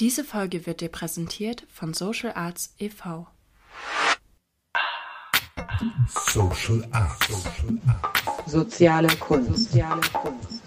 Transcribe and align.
Diese 0.00 0.24
Folge 0.24 0.64
wird 0.64 0.80
dir 0.80 0.88
präsentiert 0.88 1.66
von 1.70 1.92
Social 1.92 2.32
Arts 2.32 2.74
e.V. 2.78 3.26
Social 6.08 6.88
Arts. 6.90 7.28
Social 7.28 7.78
Arts. 7.86 8.50
Soziale 8.50 9.08
Kunst. 9.18 9.72
Soziale 9.72 10.00
Kunst. 10.14 10.62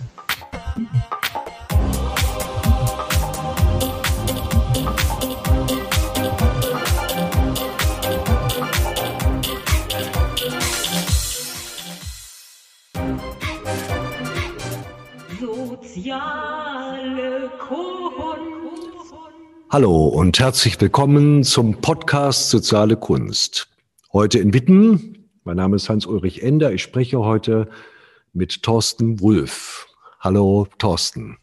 Soziale 15.42 17.52
Kunst. 17.68 18.03
Hallo 19.74 20.06
und 20.06 20.38
herzlich 20.38 20.80
willkommen 20.80 21.44
zum 21.44 21.82
Podcast 21.82 22.52
Soziale 22.52 22.96
Kunst. 22.96 23.70
Heute 24.12 24.38
in 24.38 24.54
Witten. 24.54 25.28
Mein 25.46 25.58
Name 25.58 25.78
ist 25.78 25.90
Hans-Ulrich 25.90 26.44
Ender. 26.44 26.72
Ich 26.74 26.84
spreche 26.84 27.18
heute 27.18 27.72
mit 28.34 28.62
Thorsten 28.62 29.20
Wulff. 29.20 29.88
Hallo, 30.20 30.68
Thorsten. 30.78 31.40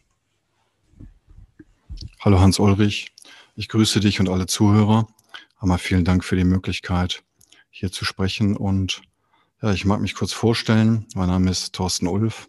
Hallo 2.21 2.39
Hans-Ulrich. 2.39 3.11
Ich 3.57 3.67
grüße 3.67 3.99
dich 3.99 4.21
und 4.21 4.29
alle 4.29 4.45
Zuhörer. 4.45 5.07
Einmal 5.59 5.77
vielen 5.77 6.05
Dank 6.05 6.23
für 6.23 6.37
die 6.37 6.45
Möglichkeit, 6.45 7.23
hier 7.69 7.91
zu 7.91 8.05
sprechen. 8.05 8.55
Und 8.55 9.01
ja, 9.61 9.73
ich 9.73 9.83
mag 9.83 9.99
mich 9.99 10.15
kurz 10.15 10.31
vorstellen. 10.31 11.05
Mein 11.15 11.27
Name 11.27 11.51
ist 11.51 11.73
Thorsten 11.73 12.07
Ulf. 12.07 12.47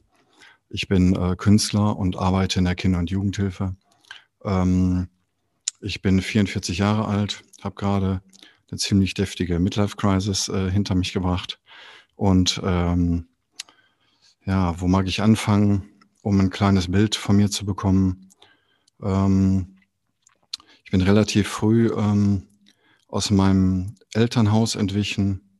Ich 0.68 0.86
bin 0.86 1.16
äh, 1.16 1.34
Künstler 1.34 1.96
und 1.96 2.16
arbeite 2.16 2.60
in 2.60 2.66
der 2.66 2.76
Kinder- 2.76 3.00
und 3.00 3.10
Jugendhilfe. 3.10 3.74
Ähm, 4.44 5.08
ich 5.82 6.00
bin 6.00 6.22
44 6.22 6.78
Jahre 6.78 7.06
alt, 7.06 7.42
habe 7.60 7.74
gerade 7.74 8.22
eine 8.70 8.78
ziemlich 8.78 9.14
deftige 9.14 9.58
Midlife-Crisis 9.58 10.48
äh, 10.48 10.70
hinter 10.70 10.94
mich 10.94 11.12
gebracht. 11.12 11.60
Und 12.14 12.60
ähm, 12.64 13.26
ja, 14.44 14.80
wo 14.80 14.86
mag 14.86 15.08
ich 15.08 15.22
anfangen, 15.22 15.90
um 16.22 16.40
ein 16.40 16.50
kleines 16.50 16.90
Bild 16.90 17.16
von 17.16 17.36
mir 17.36 17.50
zu 17.50 17.66
bekommen? 17.66 18.30
Ähm, 19.02 19.76
ich 20.84 20.92
bin 20.92 21.00
relativ 21.00 21.48
früh 21.48 21.88
ähm, 21.88 22.46
aus 23.08 23.30
meinem 23.30 23.96
Elternhaus 24.14 24.76
entwichen, 24.76 25.58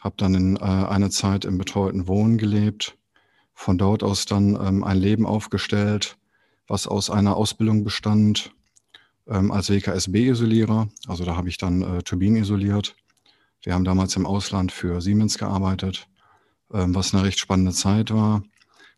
habe 0.00 0.14
dann 0.16 0.34
in 0.34 0.56
äh, 0.56 0.60
eine 0.60 1.10
Zeit 1.10 1.44
im 1.44 1.58
betreuten 1.58 2.06
Wohnen 2.06 2.38
gelebt, 2.38 2.96
von 3.52 3.78
dort 3.78 4.02
aus 4.02 4.26
dann 4.26 4.54
ähm, 4.54 4.84
ein 4.84 4.98
Leben 4.98 5.26
aufgestellt, 5.26 6.16
was 6.68 6.86
aus 6.86 7.10
einer 7.10 7.36
Ausbildung 7.36 7.84
bestand 7.84 8.55
ähm, 9.28 9.50
als 9.50 9.70
WKSB-Isolierer. 9.70 10.88
Also 11.06 11.24
da 11.24 11.36
habe 11.36 11.48
ich 11.48 11.56
dann 11.58 11.82
äh, 11.82 12.02
Turbinen 12.02 12.42
isoliert. 12.42 12.96
Wir 13.62 13.74
haben 13.74 13.84
damals 13.84 14.16
im 14.16 14.26
Ausland 14.26 14.72
für 14.72 15.00
Siemens 15.00 15.38
gearbeitet, 15.38 16.08
ähm, 16.72 16.92
was 16.94 17.14
eine 17.14 17.24
recht 17.24 17.38
spannende 17.38 17.72
Zeit 17.72 18.12
war. 18.12 18.42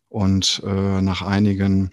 Und 0.07 0.61
äh, 0.65 1.01
nach 1.01 1.21
einigen 1.21 1.91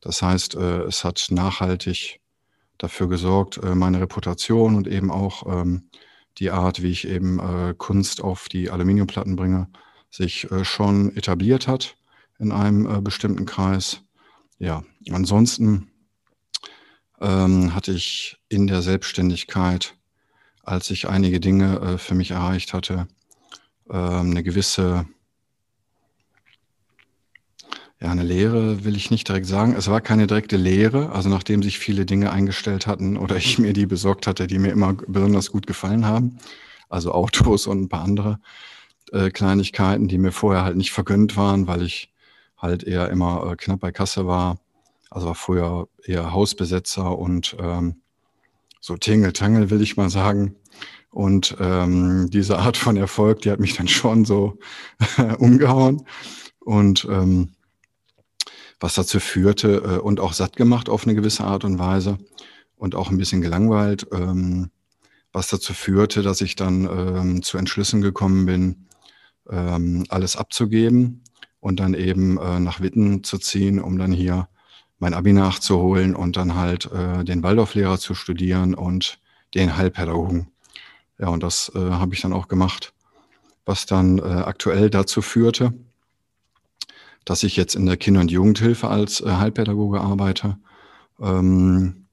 Das 0.00 0.22
heißt, 0.22 0.54
äh, 0.54 0.82
es 0.82 1.04
hat 1.04 1.26
nachhaltig 1.30 2.20
dafür 2.78 3.08
gesorgt, 3.08 3.58
äh, 3.58 3.74
meine 3.74 4.00
Reputation 4.00 4.76
und 4.76 4.86
eben 4.86 5.10
auch 5.10 5.46
ähm, 5.46 5.90
die 6.38 6.50
Art, 6.50 6.82
wie 6.82 6.90
ich 6.90 7.08
eben 7.08 7.38
äh, 7.38 7.74
Kunst 7.76 8.22
auf 8.22 8.48
die 8.48 8.70
Aluminiumplatten 8.70 9.36
bringe, 9.36 9.68
sich 10.10 10.50
äh, 10.50 10.64
schon 10.64 11.16
etabliert 11.16 11.66
hat 11.66 11.96
in 12.38 12.52
einem 12.52 12.86
äh, 12.86 13.00
bestimmten 13.00 13.46
Kreis. 13.46 14.02
Ja, 14.58 14.84
ansonsten 15.10 15.90
ähm, 17.20 17.74
hatte 17.74 17.92
ich 17.92 18.36
in 18.48 18.66
der 18.66 18.82
Selbstständigkeit 18.82 19.95
als 20.66 20.90
ich 20.90 21.08
einige 21.08 21.40
Dinge 21.40 21.80
äh, 21.80 21.98
für 21.98 22.14
mich 22.14 22.32
erreicht 22.32 22.74
hatte, 22.74 23.06
ähm, 23.88 24.30
eine 24.30 24.42
gewisse, 24.42 25.06
ja, 28.00 28.10
eine 28.10 28.24
Lehre 28.24 28.84
will 28.84 28.96
ich 28.96 29.10
nicht 29.10 29.28
direkt 29.28 29.46
sagen. 29.46 29.74
Es 29.76 29.88
war 29.88 30.00
keine 30.00 30.26
direkte 30.26 30.56
Lehre, 30.56 31.12
also 31.12 31.28
nachdem 31.28 31.62
sich 31.62 31.78
viele 31.78 32.04
Dinge 32.04 32.32
eingestellt 32.32 32.86
hatten 32.86 33.16
oder 33.16 33.36
ich 33.36 33.58
mir 33.58 33.72
die 33.72 33.86
besorgt 33.86 34.26
hatte, 34.26 34.46
die 34.46 34.58
mir 34.58 34.72
immer 34.72 34.94
besonders 35.06 35.52
gut 35.52 35.66
gefallen 35.66 36.04
haben, 36.04 36.38
also 36.88 37.12
Autos 37.12 37.68
und 37.68 37.82
ein 37.82 37.88
paar 37.88 38.02
andere 38.02 38.40
äh, 39.12 39.30
Kleinigkeiten, 39.30 40.08
die 40.08 40.18
mir 40.18 40.32
vorher 40.32 40.64
halt 40.64 40.76
nicht 40.76 40.90
vergönnt 40.90 41.36
waren, 41.36 41.68
weil 41.68 41.82
ich 41.82 42.12
halt 42.56 42.82
eher 42.82 43.08
immer 43.10 43.52
äh, 43.52 43.56
knapp 43.56 43.80
bei 43.80 43.92
Kasse 43.92 44.26
war. 44.26 44.58
Also 45.10 45.28
war 45.28 45.34
früher 45.36 45.88
eher 46.04 46.32
Hausbesetzer 46.32 47.16
und 47.16 47.56
ähm, 47.60 48.02
so 48.80 48.96
Tingeltangel, 48.96 49.70
will 49.70 49.82
ich 49.82 49.96
mal 49.96 50.10
sagen. 50.10 50.56
Und 51.10 51.56
ähm, 51.60 52.28
diese 52.30 52.58
Art 52.58 52.76
von 52.76 52.96
Erfolg, 52.96 53.40
die 53.40 53.50
hat 53.50 53.60
mich 53.60 53.74
dann 53.74 53.88
schon 53.88 54.24
so 54.24 54.58
umgehauen. 55.38 56.02
Und 56.60 57.06
ähm, 57.10 57.52
was 58.80 58.94
dazu 58.94 59.20
führte 59.20 59.76
äh, 59.76 59.98
und 59.98 60.20
auch 60.20 60.32
satt 60.32 60.56
gemacht 60.56 60.88
auf 60.88 61.04
eine 61.04 61.14
gewisse 61.14 61.44
Art 61.44 61.64
und 61.64 61.78
Weise 61.78 62.18
und 62.76 62.94
auch 62.94 63.10
ein 63.10 63.18
bisschen 63.18 63.40
gelangweilt, 63.40 64.06
ähm, 64.12 64.70
was 65.32 65.48
dazu 65.48 65.72
führte, 65.72 66.22
dass 66.22 66.40
ich 66.40 66.56
dann 66.56 66.84
ähm, 66.84 67.42
zu 67.42 67.58
Entschlüssen 67.58 68.02
gekommen 68.02 68.46
bin, 68.46 68.86
ähm, 69.50 70.04
alles 70.08 70.36
abzugeben 70.36 71.22
und 71.60 71.80
dann 71.80 71.94
eben 71.94 72.38
äh, 72.38 72.60
nach 72.60 72.80
Witten 72.80 73.24
zu 73.24 73.38
ziehen, 73.38 73.80
um 73.80 73.98
dann 73.98 74.12
hier 74.12 74.48
mein 74.98 75.14
Abi 75.14 75.32
nachzuholen 75.32 76.14
und 76.14 76.36
dann 76.36 76.54
halt 76.54 76.90
äh, 76.92 77.24
den 77.24 77.42
Waldorflehrer 77.42 77.98
zu 77.98 78.14
studieren 78.14 78.74
und 78.74 79.18
den 79.54 79.76
Heilpädagogen. 79.76 80.48
Ja, 81.18 81.28
und 81.28 81.42
das 81.42 81.70
äh, 81.74 81.78
habe 81.78 82.14
ich 82.14 82.20
dann 82.20 82.32
auch 82.32 82.48
gemacht, 82.48 82.92
was 83.64 83.86
dann 83.86 84.18
äh, 84.18 84.22
aktuell 84.22 84.90
dazu 84.90 85.22
führte, 85.22 85.72
dass 87.24 87.42
ich 87.42 87.56
jetzt 87.56 87.74
in 87.74 87.86
der 87.86 87.96
Kinder- 87.96 88.20
und 88.20 88.30
Jugendhilfe 88.30 88.88
als 88.88 89.20
äh, 89.20 89.30
Heilpädagoge 89.30 90.00
arbeite 90.00 90.58
ähm, 91.20 92.06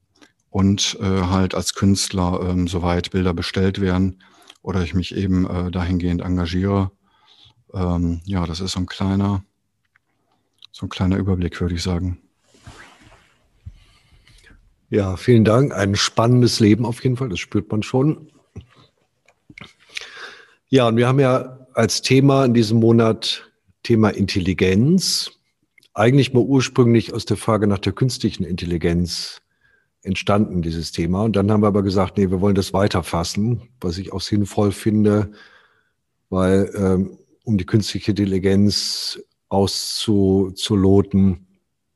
und 0.49 0.97
äh, 1.01 1.21
halt 1.23 1.55
als 1.55 1.73
Künstler, 1.73 2.41
ähm, 2.49 2.67
soweit 2.67 3.11
Bilder 3.11 3.33
bestellt 3.33 3.81
werden 3.81 4.23
oder 4.61 4.81
ich 4.83 4.93
mich 4.93 5.15
eben 5.15 5.49
äh, 5.49 5.71
dahingehend 5.71 6.21
engagiere. 6.21 6.91
Ähm, 7.73 8.21
ja, 8.25 8.45
das 8.45 8.59
ist 8.59 8.73
so 8.73 8.79
ein 8.79 8.85
kleiner, 8.85 9.43
so 10.71 10.85
ein 10.85 10.89
kleiner 10.89 11.17
Überblick, 11.17 11.59
würde 11.59 11.75
ich 11.75 11.83
sagen. 11.83 12.19
Ja, 14.93 15.17
vielen 15.17 15.43
Dank. 15.43 15.73
Ein 15.73 15.95
spannendes 15.95 16.59
Leben 16.59 16.85
auf 16.85 17.03
jeden 17.03 17.17
Fall, 17.17 17.27
das 17.27 17.39
spürt 17.39 17.71
man 17.71 17.81
schon. 17.81 18.31
Ja, 20.69 20.87
und 20.87 20.97
wir 20.97 21.07
haben 21.07 21.19
ja 21.19 21.65
als 21.73 22.03
Thema 22.03 22.45
in 22.45 22.53
diesem 22.53 22.79
Monat 22.79 23.51
Thema 23.81 24.09
Intelligenz. 24.09 25.31
Eigentlich 25.95 26.31
mal 26.35 26.43
ursprünglich 26.43 27.11
aus 27.11 27.25
der 27.25 27.37
Frage 27.37 27.65
nach 27.65 27.79
der 27.79 27.93
künstlichen 27.93 28.43
Intelligenz 28.43 29.41
entstanden, 30.03 30.61
dieses 30.61 30.91
Thema. 30.91 31.23
Und 31.23 31.35
dann 31.35 31.51
haben 31.51 31.63
wir 31.63 31.67
aber 31.69 31.81
gesagt, 31.81 32.19
nee, 32.19 32.29
wir 32.29 32.39
wollen 32.39 32.53
das 32.53 32.71
weiterfassen, 32.71 33.63
was 33.81 33.97
ich 33.97 34.13
auch 34.13 34.21
sinnvoll 34.21 34.71
finde, 34.71 35.31
weil 36.29 36.71
ähm, 36.75 37.17
um 37.43 37.57
die 37.57 37.65
künstliche 37.65 38.11
Intelligenz 38.11 39.19
auszuloten, 39.49 41.47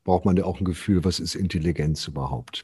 braucht 0.04 0.26
man 0.26 0.36
ja 0.36 0.46
auch 0.46 0.60
ein 0.60 0.66
Gefühl, 0.66 1.04
was 1.04 1.20
ist 1.20 1.36
Intelligenz 1.36 2.08
überhaupt. 2.08 2.64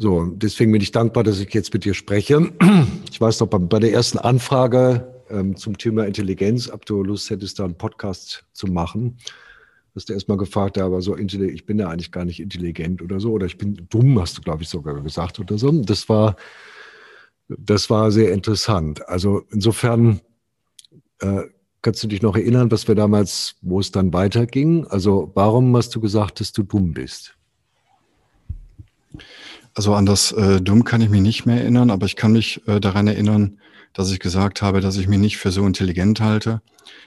So, 0.00 0.26
deswegen 0.26 0.70
bin 0.70 0.80
ich 0.80 0.92
dankbar, 0.92 1.24
dass 1.24 1.40
ich 1.40 1.52
jetzt 1.52 1.74
mit 1.74 1.84
dir 1.84 1.92
spreche. 1.92 2.52
Ich 3.10 3.20
weiß 3.20 3.40
noch, 3.40 3.48
bei, 3.48 3.58
bei 3.58 3.80
der 3.80 3.92
ersten 3.92 4.18
Anfrage 4.18 5.12
ähm, 5.28 5.56
zum 5.56 5.76
Thema 5.76 6.06
Intelligenz, 6.06 6.70
ob 6.70 6.86
du 6.86 7.02
Lust 7.02 7.30
hättest, 7.30 7.58
da 7.58 7.64
einen 7.64 7.76
Podcast 7.76 8.44
zu 8.52 8.68
machen, 8.68 9.18
hast 9.96 10.08
du 10.08 10.12
erstmal 10.12 10.36
gefragt, 10.36 10.76
ja, 10.76 10.86
aber 10.86 11.00
so 11.00 11.16
ich 11.16 11.66
bin 11.66 11.80
ja 11.80 11.88
eigentlich 11.88 12.12
gar 12.12 12.24
nicht 12.24 12.38
intelligent 12.38 13.02
oder 13.02 13.18
so, 13.18 13.32
oder 13.32 13.46
ich 13.46 13.58
bin 13.58 13.88
dumm, 13.90 14.20
hast 14.20 14.38
du, 14.38 14.42
glaube 14.42 14.62
ich, 14.62 14.68
sogar 14.68 15.02
gesagt 15.02 15.40
oder 15.40 15.58
so. 15.58 15.72
Das 15.72 16.08
war, 16.08 16.36
das 17.48 17.90
war 17.90 18.12
sehr 18.12 18.32
interessant. 18.32 19.08
Also 19.08 19.42
insofern 19.50 20.20
äh, 21.18 21.42
kannst 21.82 22.04
du 22.04 22.06
dich 22.06 22.22
noch 22.22 22.36
erinnern, 22.36 22.70
was 22.70 22.86
wir 22.86 22.94
damals, 22.94 23.56
wo 23.62 23.80
es 23.80 23.90
dann 23.90 24.12
weiterging? 24.12 24.86
Also 24.86 25.32
warum 25.34 25.76
hast 25.76 25.92
du 25.96 26.00
gesagt, 26.00 26.38
dass 26.38 26.52
du 26.52 26.62
dumm 26.62 26.92
bist? 26.92 27.34
Also 29.78 29.94
an 29.94 30.06
das 30.06 30.32
äh, 30.32 30.60
Dumm 30.60 30.82
kann 30.82 31.02
ich 31.02 31.08
mich 31.08 31.20
nicht 31.20 31.46
mehr 31.46 31.60
erinnern, 31.60 31.90
aber 31.90 32.04
ich 32.04 32.16
kann 32.16 32.32
mich 32.32 32.66
äh, 32.66 32.80
daran 32.80 33.06
erinnern, 33.06 33.60
dass 33.92 34.10
ich 34.10 34.18
gesagt 34.18 34.60
habe, 34.60 34.80
dass 34.80 34.96
ich 34.96 35.06
mich 35.06 35.20
nicht 35.20 35.36
für 35.36 35.52
so 35.52 35.64
intelligent 35.64 36.20
halte, 36.20 36.62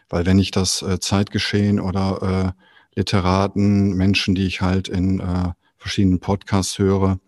weil 0.07 0.25
wenn 0.25 0.39
ich 0.39 0.51
das 0.51 0.81
äh, 0.81 0.97
Zeitgeschehen 0.97 1.81
oder 1.81 2.55
äh, 2.55 2.97
Literaten, 2.97 3.97
Menschen, 3.97 4.35
die 4.35 4.47
ich 4.47 4.61
halt 4.61 4.87
in 4.87 5.19
äh, 5.19 5.49
verschiedenen 5.75 6.21
Podcasts 6.21 6.79
höre 6.79 7.19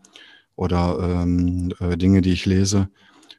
oder 0.55 0.97
ähm, 1.01 1.73
äh, 1.81 1.97
Dinge, 1.97 2.21
die 2.21 2.31
ich 2.31 2.45
lese, 2.45 2.87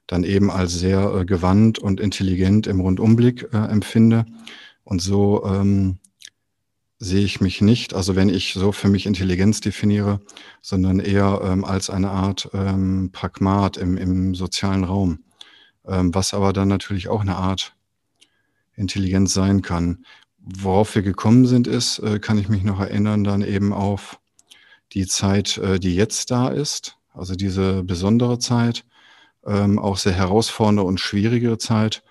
dann 0.06 0.24
eben 0.24 0.50
als 0.50 0.74
sehr 0.74 1.10
äh, 1.10 1.24
gewandt 1.24 1.78
und 1.78 2.00
intelligent 2.00 2.66
im 2.66 2.80
Rundumblick 2.80 3.48
äh, 3.54 3.56
empfinde. 3.56 4.26
Und 4.82 5.00
so 5.00 5.42
ähm, 5.46 6.00
sehe 6.98 7.24
ich 7.24 7.40
mich 7.40 7.60
nicht, 7.60 7.94
also 7.94 8.16
wenn 8.16 8.28
ich 8.28 8.54
so 8.54 8.72
für 8.72 8.88
mich 8.88 9.06
Intelligenz 9.06 9.60
definiere, 9.60 10.20
sondern 10.62 11.00
eher 11.00 11.40
ähm, 11.44 11.64
als 11.64 11.90
eine 11.90 12.10
Art 12.10 12.48
ähm, 12.54 13.10
Pragmat 13.12 13.76
im, 13.76 13.96
im 13.96 14.34
sozialen 14.34 14.84
Raum, 14.84 15.24
ähm, 15.86 16.14
was 16.14 16.34
aber 16.34 16.52
dann 16.52 16.68
natürlich 16.68 17.08
auch 17.08 17.20
eine 17.20 17.36
Art 17.36 17.74
Intelligenz 18.76 19.34
sein 19.34 19.62
kann. 19.62 20.04
Worauf 20.38 20.94
wir 20.94 21.02
gekommen 21.02 21.46
sind, 21.46 21.66
ist, 21.66 21.98
äh, 21.98 22.18
kann 22.18 22.38
ich 22.38 22.48
mich 22.48 22.62
noch 22.62 22.80
erinnern, 22.80 23.24
dann 23.24 23.42
eben 23.42 23.72
auf 23.72 24.20
die 24.92 25.06
Zeit, 25.06 25.58
äh, 25.58 25.80
die 25.80 25.94
jetzt 25.94 26.30
da 26.30 26.48
ist, 26.48 26.96
also 27.12 27.34
diese 27.34 27.82
besondere 27.82 28.38
Zeit, 28.38 28.84
ähm, 29.46 29.78
auch 29.78 29.96
sehr 29.96 30.12
herausfordernde 30.12 30.82
und 30.82 31.00
schwierige 31.00 31.58
Zeit, 31.58 32.02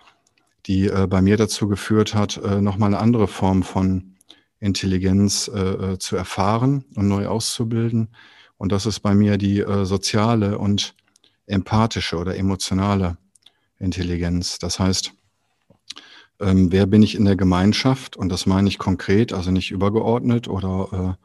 die 0.65 0.87
äh, 0.87 1.07
bei 1.07 1.21
mir 1.21 1.37
dazu 1.37 1.67
geführt 1.67 2.13
hat, 2.13 2.37
äh, 2.37 2.61
nochmal 2.61 2.87
eine 2.87 2.99
andere 2.99 3.27
Form 3.27 3.63
von 3.63 4.12
Intelligenz 4.63 5.51
äh, 5.53 5.59
äh, 5.59 5.99
zu 5.99 6.15
erfahren 6.15 6.85
und 6.95 7.07
neu 7.07 7.27
auszubilden. 7.27 8.15
Und 8.57 8.71
das 8.71 8.85
ist 8.85 9.01
bei 9.01 9.13
mir 9.13 9.37
die 9.37 9.59
äh, 9.59 9.85
soziale 9.85 10.57
und 10.57 10.95
empathische 11.45 12.17
oder 12.17 12.37
emotionale 12.37 13.17
Intelligenz. 13.77 14.59
Das 14.59 14.79
heißt, 14.79 15.13
ähm, 16.39 16.71
wer 16.71 16.85
bin 16.85 17.03
ich 17.03 17.15
in 17.15 17.25
der 17.25 17.35
Gemeinschaft? 17.35 18.15
Und 18.15 18.29
das 18.29 18.45
meine 18.45 18.69
ich 18.69 18.77
konkret, 18.77 19.33
also 19.33 19.51
nicht 19.51 19.71
übergeordnet 19.71 20.47
oder 20.47 21.17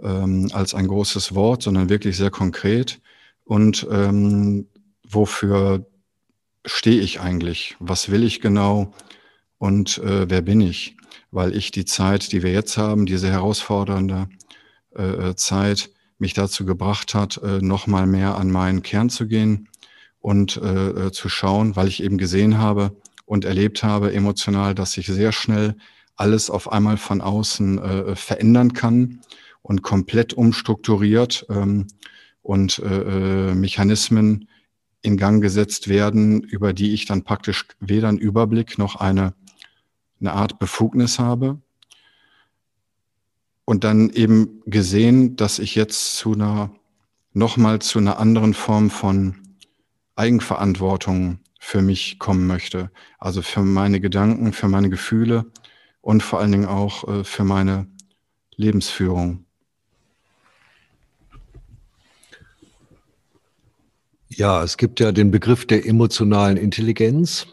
äh, 0.00 0.06
ähm, 0.06 0.48
als 0.52 0.74
ein 0.74 0.88
großes 0.88 1.34
Wort, 1.34 1.62
sondern 1.62 1.90
wirklich 1.90 2.16
sehr 2.16 2.30
konkret. 2.30 3.00
Und 3.44 3.86
ähm, 3.90 4.68
wofür 5.06 5.86
stehe 6.64 7.02
ich 7.02 7.20
eigentlich? 7.20 7.76
Was 7.78 8.10
will 8.10 8.24
ich 8.24 8.40
genau? 8.40 8.94
Und 9.58 9.98
äh, 9.98 10.30
wer 10.30 10.40
bin 10.40 10.62
ich? 10.62 10.96
Weil 11.34 11.56
ich 11.56 11.70
die 11.70 11.84
Zeit, 11.84 12.32
die 12.32 12.42
wir 12.42 12.52
jetzt 12.52 12.76
haben, 12.76 13.06
diese 13.06 13.30
herausfordernde 13.30 14.28
äh, 14.96 15.30
äh 15.30 15.36
Zeit, 15.36 15.90
mich 16.18 16.32
dazu 16.32 16.64
gebracht 16.64 17.14
hat, 17.14 17.38
äh, 17.42 17.60
nochmal 17.60 18.06
mehr 18.06 18.36
an 18.36 18.50
meinen 18.50 18.82
Kern 18.82 19.10
zu 19.10 19.26
gehen 19.26 19.68
und 20.20 20.56
äh, 20.56 21.06
äh, 21.08 21.12
zu 21.12 21.28
schauen, 21.28 21.76
weil 21.76 21.88
ich 21.88 22.02
eben 22.02 22.18
gesehen 22.18 22.58
habe 22.58 22.96
und 23.26 23.44
erlebt 23.44 23.82
habe 23.82 24.12
emotional, 24.14 24.74
dass 24.74 24.92
sich 24.92 25.06
sehr 25.06 25.32
schnell 25.32 25.76
alles 26.16 26.50
auf 26.50 26.70
einmal 26.70 26.96
von 26.96 27.20
außen 27.20 27.78
äh, 27.78 28.16
verändern 28.16 28.72
kann 28.72 29.20
und 29.62 29.82
komplett 29.82 30.32
umstrukturiert 30.32 31.46
ähm, 31.50 31.88
und 32.42 32.78
äh, 32.78 33.50
äh, 33.50 33.54
Mechanismen 33.54 34.48
in 35.02 35.16
Gang 35.16 35.42
gesetzt 35.42 35.88
werden, 35.88 36.42
über 36.42 36.72
die 36.72 36.94
ich 36.94 37.06
dann 37.06 37.24
praktisch 37.24 37.66
weder 37.80 38.08
einen 38.08 38.18
Überblick 38.18 38.78
noch 38.78 38.96
eine 38.96 39.34
eine 40.20 40.32
Art 40.32 40.58
Befugnis 40.58 41.18
habe 41.18 41.60
und 43.64 43.84
dann 43.84 44.10
eben 44.10 44.62
gesehen, 44.66 45.36
dass 45.36 45.58
ich 45.58 45.74
jetzt 45.74 46.16
zu 46.16 46.32
einer, 46.34 46.70
nochmal 47.32 47.80
zu 47.80 47.98
einer 47.98 48.18
anderen 48.18 48.54
Form 48.54 48.90
von 48.90 49.36
Eigenverantwortung 50.16 51.40
für 51.58 51.82
mich 51.82 52.18
kommen 52.18 52.46
möchte. 52.46 52.90
Also 53.18 53.42
für 53.42 53.62
meine 53.62 54.00
Gedanken, 54.00 54.52
für 54.52 54.68
meine 54.68 54.90
Gefühle 54.90 55.46
und 56.02 56.22
vor 56.22 56.40
allen 56.40 56.52
Dingen 56.52 56.66
auch 56.66 57.08
äh, 57.08 57.24
für 57.24 57.44
meine 57.44 57.86
Lebensführung. 58.56 59.44
Ja, 64.28 64.62
es 64.62 64.76
gibt 64.76 65.00
ja 65.00 65.12
den 65.12 65.30
Begriff 65.30 65.66
der 65.66 65.86
emotionalen 65.86 66.56
Intelligenz. 66.56 67.46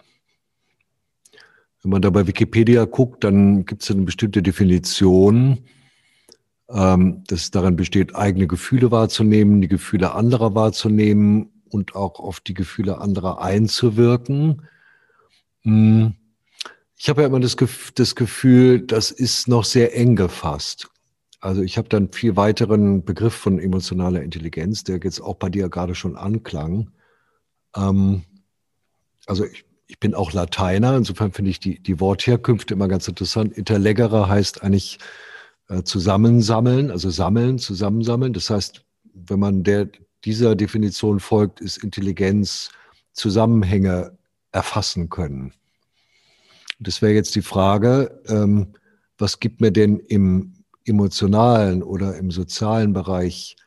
Wenn 1.81 1.91
man 1.91 2.01
da 2.01 2.09
bei 2.09 2.27
Wikipedia 2.27 2.85
guckt, 2.85 3.23
dann 3.23 3.65
gibt 3.65 3.81
es 3.81 3.91
eine 3.91 4.03
bestimmte 4.03 4.43
Definition, 4.43 5.59
ähm, 6.69 7.23
dass 7.27 7.41
es 7.41 7.51
daran 7.51 7.75
besteht, 7.75 8.15
eigene 8.15 8.47
Gefühle 8.47 8.91
wahrzunehmen, 8.91 9.61
die 9.61 9.67
Gefühle 9.67 10.13
anderer 10.13 10.53
wahrzunehmen 10.53 11.49
und 11.69 11.95
auch 11.95 12.19
auf 12.19 12.39
die 12.39 12.53
Gefühle 12.53 12.99
anderer 12.99 13.41
einzuwirken. 13.41 14.67
Hm. 15.63 16.15
Ich 16.97 17.09
habe 17.09 17.21
ja 17.21 17.27
immer 17.27 17.39
das, 17.39 17.57
Gefühl, 17.57 18.81
das 18.81 19.09
ist 19.09 19.47
noch 19.47 19.65
sehr 19.65 19.97
eng 19.97 20.15
gefasst. 20.15 20.87
Also 21.39 21.63
ich 21.63 21.79
habe 21.79 21.89
dann 21.89 22.11
viel 22.11 22.35
weiteren 22.35 23.03
Begriff 23.03 23.33
von 23.33 23.57
emotionaler 23.57 24.21
Intelligenz, 24.21 24.83
der 24.83 24.99
jetzt 25.03 25.19
auch 25.19 25.37
bei 25.37 25.49
dir 25.49 25.67
gerade 25.69 25.95
schon 25.95 26.15
anklang. 26.15 26.91
Ähm, 27.75 28.21
also 29.25 29.45
ich, 29.45 29.65
ich 29.91 29.99
bin 29.99 30.15
auch 30.15 30.31
Lateiner, 30.31 30.95
insofern 30.95 31.33
finde 31.33 31.51
ich 31.51 31.59
die, 31.59 31.77
die 31.83 31.99
Wortherkünfte 31.99 32.73
immer 32.73 32.87
ganz 32.87 33.09
interessant. 33.09 33.57
Interleggere 33.57 34.29
heißt 34.29 34.63
eigentlich 34.63 34.99
äh, 35.67 35.83
zusammensammeln, 35.83 36.91
also 36.91 37.09
sammeln, 37.09 37.59
zusammensammeln. 37.59 38.31
Das 38.31 38.49
heißt, 38.49 38.85
wenn 39.13 39.39
man 39.39 39.63
der, 39.63 39.89
dieser 40.23 40.55
Definition 40.55 41.19
folgt, 41.19 41.59
ist 41.59 41.83
Intelligenz 41.83 42.71
Zusammenhänge 43.11 44.17
erfassen 44.53 45.09
können. 45.09 45.53
Das 46.79 47.01
wäre 47.01 47.11
jetzt 47.11 47.35
die 47.35 47.41
Frage, 47.41 48.21
ähm, 48.29 48.67
was 49.17 49.41
gibt 49.41 49.59
mir 49.59 49.71
denn 49.71 49.99
im 49.99 50.53
emotionalen 50.85 51.83
oder 51.83 52.15
im 52.15 52.31
sozialen 52.31 52.93
Bereich, 52.93 53.57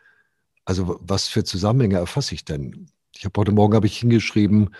also 0.65 0.99
was 1.03 1.29
für 1.29 1.45
Zusammenhänge 1.45 1.97
erfasse 1.97 2.35
ich 2.35 2.47
denn? 2.47 2.87
Ich 3.15 3.27
habe 3.27 3.39
heute 3.39 3.53
Morgen 3.53 3.75
habe 3.75 3.87
ich 3.87 3.99
hingeschrieben, 3.99 4.71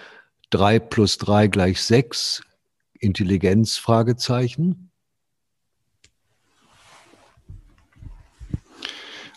3 0.55 0.79
plus 0.79 1.19
3 1.19 1.49
gleich 1.49 1.83
6, 1.83 2.43
Intelligenz, 3.01 3.77
Fragezeichen? 3.77 4.93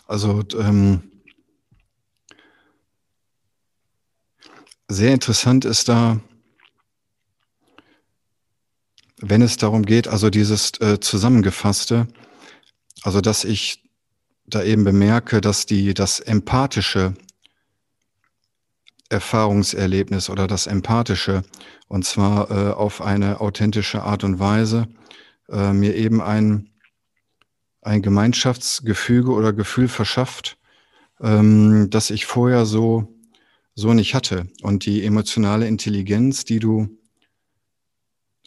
Also 0.06 0.44
ähm, 0.56 1.10
sehr 4.86 5.12
interessant 5.12 5.64
ist 5.64 5.88
da, 5.88 6.20
wenn 9.20 9.42
es 9.42 9.56
darum 9.56 9.84
geht, 9.84 10.06
also 10.06 10.30
dieses 10.30 10.80
äh, 10.80 11.00
Zusammengefasste, 11.00 12.06
also 13.02 13.20
dass 13.20 13.42
ich 13.42 13.82
da 14.46 14.62
eben 14.62 14.84
bemerke, 14.84 15.40
dass 15.40 15.66
die, 15.66 15.94
das 15.94 16.20
Empathische 16.20 17.14
Erfahrungserlebnis 19.08 20.28
oder 20.28 20.46
das 20.46 20.66
Empathische 20.66 21.42
und 21.88 22.04
zwar 22.04 22.50
äh, 22.50 22.72
auf 22.72 23.00
eine 23.00 23.40
authentische 23.40 24.02
Art 24.02 24.24
und 24.24 24.38
Weise 24.38 24.86
äh, 25.48 25.72
mir 25.72 25.94
eben 25.96 26.20
ein, 26.20 26.70
ein 27.80 28.02
Gemeinschaftsgefüge 28.02 29.32
oder 29.32 29.52
Gefühl 29.52 29.88
verschafft, 29.88 30.58
ähm, 31.20 31.88
das 31.90 32.10
ich 32.10 32.26
vorher 32.26 32.66
so, 32.66 33.16
so 33.74 33.94
nicht 33.94 34.14
hatte. 34.14 34.48
Und 34.62 34.84
die 34.84 35.04
emotionale 35.04 35.66
Intelligenz, 35.66 36.44
die 36.44 36.58
du, 36.58 36.88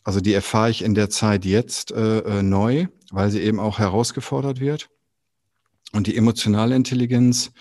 also 0.03 0.21
die 0.21 0.33
erfahre 0.33 0.69
ich 0.69 0.83
in 0.83 0.93
der 0.93 1.09
Zeit 1.09 1.45
jetzt 1.45 1.91
äh, 1.91 2.19
äh 2.19 2.43
neu, 2.43 2.87
weil 3.11 3.31
sie 3.31 3.41
eben 3.41 3.59
auch 3.59 3.79
herausgefordert 3.79 4.59
wird. 4.59 4.89
Und 5.91 6.07
die 6.07 6.15
emotionale 6.15 6.75
Intelligenz 6.75 7.51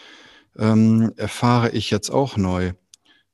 ähm, 0.56 1.12
erfahre 1.16 1.70
ich 1.70 1.90
jetzt 1.90 2.10
auch 2.10 2.36
neu 2.36 2.72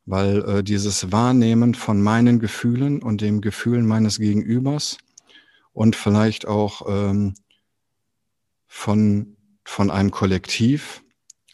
weil 0.06 0.44
äh, 0.44 0.64
dieses 0.64 1.12
Wahrnehmen 1.12 1.74
von 1.74 2.00
meinen 2.00 2.38
Gefühlen 2.38 3.02
und 3.02 3.20
dem 3.20 3.40
Gefühlen 3.40 3.86
meines 3.86 4.18
Gegenübers 4.18 4.98
und 5.72 5.96
vielleicht 5.96 6.46
auch 6.46 6.82
ähm, 6.88 7.34
von, 8.66 9.36
von 9.64 9.90
einem 9.90 10.10
Kollektiv, 10.10 11.02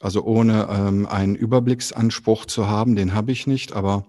Also 0.00 0.24
ohne 0.24 0.68
ähm, 0.70 1.06
einen 1.06 1.34
Überblicksanspruch 1.34 2.46
zu 2.46 2.66
haben, 2.66 2.94
den 2.94 3.14
habe 3.14 3.32
ich 3.32 3.46
nicht, 3.46 3.72
aber 3.72 4.04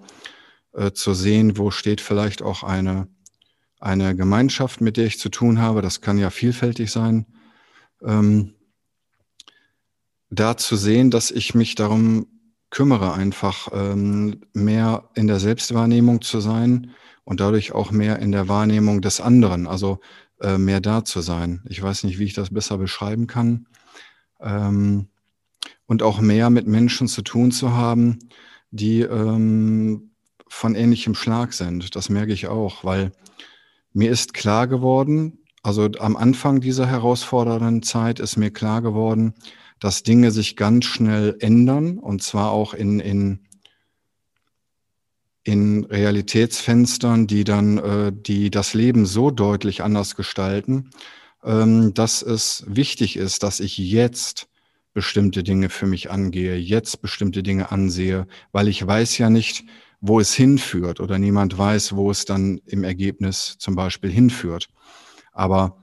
äh, 0.73 0.91
zu 0.91 1.13
sehen, 1.13 1.57
wo 1.57 1.71
steht 1.71 2.01
vielleicht 2.01 2.41
auch 2.41 2.63
eine, 2.63 3.07
eine 3.79 4.15
Gemeinschaft, 4.15 4.81
mit 4.81 4.97
der 4.97 5.05
ich 5.05 5.19
zu 5.19 5.29
tun 5.29 5.59
habe, 5.59 5.81
das 5.81 6.01
kann 6.01 6.17
ja 6.17 6.31
vielfältig 6.31 6.91
sein. 6.91 7.27
Ähm, 8.01 8.55
da 10.31 10.57
zu 10.57 10.75
sehen, 10.75 11.11
dass 11.11 11.29
ich 11.29 11.53
mich 11.53 11.75
darum 11.75 12.25
kümmere, 12.73 13.13
einfach 13.13 13.69
ähm, 13.71 14.41
mehr 14.53 15.09
in 15.13 15.27
der 15.27 15.39
Selbstwahrnehmung 15.39 16.21
zu 16.21 16.39
sein 16.39 16.89
und 17.23 17.39
dadurch 17.39 17.71
auch 17.71 17.91
mehr 17.91 18.17
in 18.17 18.31
der 18.31 18.47
Wahrnehmung 18.49 19.01
des 19.01 19.21
anderen, 19.21 19.67
also 19.67 19.99
äh, 20.41 20.57
mehr 20.57 20.81
da 20.81 21.05
zu 21.05 21.21
sein. 21.21 21.61
Ich 21.69 21.81
weiß 21.81 22.03
nicht, 22.03 22.17
wie 22.17 22.23
ich 22.23 22.33
das 22.33 22.49
besser 22.49 22.79
beschreiben 22.79 23.27
kann. 23.27 23.67
Ähm, 24.41 25.07
und 25.85 26.01
auch 26.01 26.19
mehr 26.19 26.49
mit 26.49 26.65
Menschen 26.65 27.07
zu 27.07 27.21
tun 27.21 27.51
zu 27.51 27.73
haben, 27.73 28.17
die 28.71 29.01
ähm, 29.01 30.11
von 30.47 30.73
ähnlichem 30.73 31.13
Schlag 31.13 31.53
sind. 31.53 31.95
Das 31.95 32.09
merke 32.09 32.33
ich 32.33 32.47
auch, 32.47 32.83
weil 32.83 33.11
mir 33.93 34.09
ist 34.09 34.33
klar 34.33 34.67
geworden, 34.67 35.43
also 35.61 35.89
am 35.99 36.17
Anfang 36.17 36.59
dieser 36.59 36.87
herausfordernden 36.87 37.83
Zeit 37.83 38.19
ist 38.19 38.35
mir 38.35 38.49
klar 38.49 38.81
geworden, 38.81 39.35
dass 39.83 40.01
Dinge 40.01 40.31
sich 40.31 40.55
ganz 40.55 40.85
schnell 40.85 41.35
ändern 41.41 41.99
und 41.99 42.23
zwar 42.23 42.51
auch 42.51 42.73
in, 42.73 43.01
in, 43.01 43.39
in 45.43 45.83
Realitätsfenstern, 45.83 47.27
die 47.27 47.43
dann 47.43 47.79
äh, 47.79 48.13
die 48.15 48.49
das 48.49 48.73
Leben 48.73 49.05
so 49.05 49.29
deutlich 49.29 49.83
anders 49.83 50.15
gestalten, 50.15 50.91
ähm, 51.43 51.93
dass 51.93 52.21
es 52.21 52.63
wichtig 52.65 53.17
ist, 53.17 53.43
dass 53.43 53.59
ich 53.59 53.77
jetzt 53.77 54.47
bestimmte 54.93 55.43
Dinge 55.43 55.67
für 55.67 55.85
mich 55.85 56.09
angehe, 56.09 56.55
jetzt 56.55 57.01
bestimmte 57.01 57.43
Dinge 57.43 57.69
ansehe, 57.69 58.25
weil 58.53 58.69
ich 58.69 58.87
weiß 58.87 59.17
ja 59.17 59.29
nicht, 59.29 59.65
wo 59.99 60.21
es 60.21 60.33
hinführt 60.33 61.01
oder 61.01 61.19
niemand 61.19 61.57
weiß, 61.57 61.93
wo 61.93 62.09
es 62.09 62.23
dann 62.23 62.61
im 62.67 62.85
Ergebnis 62.85 63.57
zum 63.59 63.75
Beispiel 63.75 64.11
hinführt. 64.11 64.69
Aber 65.33 65.82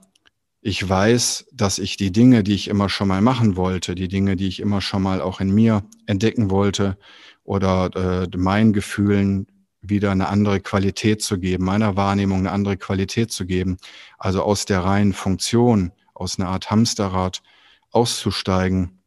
ich 0.63 0.87
weiß, 0.87 1.47
dass 1.53 1.79
ich 1.79 1.97
die 1.97 2.13
Dinge, 2.13 2.43
die 2.43 2.55
ich 2.55 2.69
immer 2.69 2.89
schon 2.89 3.09
mal 3.09 3.23
machen 3.23 3.57
wollte, 3.57 3.95
die 3.95 4.09
Dinge, 4.09 4.37
die 4.37 4.49
ich 4.49 4.61
immer 4.61 4.81
schon 4.81 5.03
mal 5.03 5.21
auch 5.21 5.41
in 5.41 5.51
mir 5.51 5.85
entdecken 6.07 6.51
wollte 6.51 6.99
oder 7.45 8.27
äh, 8.33 8.37
meinen 8.37 8.73
Gefühlen 8.73 9.47
wieder 9.81 10.11
eine 10.11 10.29
andere 10.29 10.61
Qualität 10.61 11.23
zu 11.23 11.39
geben, 11.39 11.65
meiner 11.65 11.97
Wahrnehmung 11.97 12.41
eine 12.41 12.53
andere 12.53 12.77
Qualität 12.77 13.33
zu 13.33 13.47
geben, 13.47 13.79
also 14.19 14.43
aus 14.43 14.67
der 14.67 14.85
reinen 14.85 15.15
Funktion, 15.15 15.93
aus 16.13 16.39
einer 16.39 16.51
Art 16.51 16.71
Hamsterrad 16.71 17.43
auszusteigen, 17.91 19.01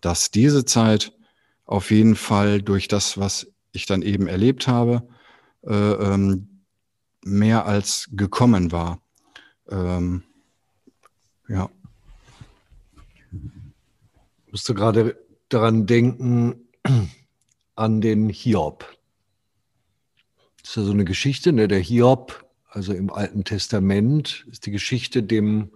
dass 0.00 0.32
diese 0.32 0.64
Zeit 0.64 1.12
auf 1.64 1.92
jeden 1.92 2.16
Fall 2.16 2.60
durch 2.60 2.88
das, 2.88 3.18
was 3.18 3.46
ich 3.70 3.86
dann 3.86 4.02
eben 4.02 4.26
erlebt 4.26 4.66
habe, 4.66 5.06
äh, 5.64 5.74
ähm, 5.74 6.64
mehr 7.22 7.66
als 7.66 8.08
gekommen 8.10 8.72
war. 8.72 9.00
Ähm, 9.70 10.24
ja. 11.48 11.70
Ich 14.46 14.52
musste 14.52 14.74
gerade 14.74 15.16
daran 15.48 15.86
denken, 15.86 16.68
an 17.74 18.00
den 18.00 18.28
Hiob. 18.28 18.84
Das 20.60 20.70
ist 20.70 20.76
ja 20.76 20.82
so 20.82 20.92
eine 20.92 21.04
Geschichte, 21.04 21.52
ne? 21.52 21.68
der 21.68 21.78
Hiob, 21.78 22.44
also 22.68 22.92
im 22.92 23.10
Alten 23.10 23.44
Testament, 23.44 24.46
ist 24.50 24.66
die 24.66 24.70
Geschichte, 24.70 25.22
dem 25.22 25.70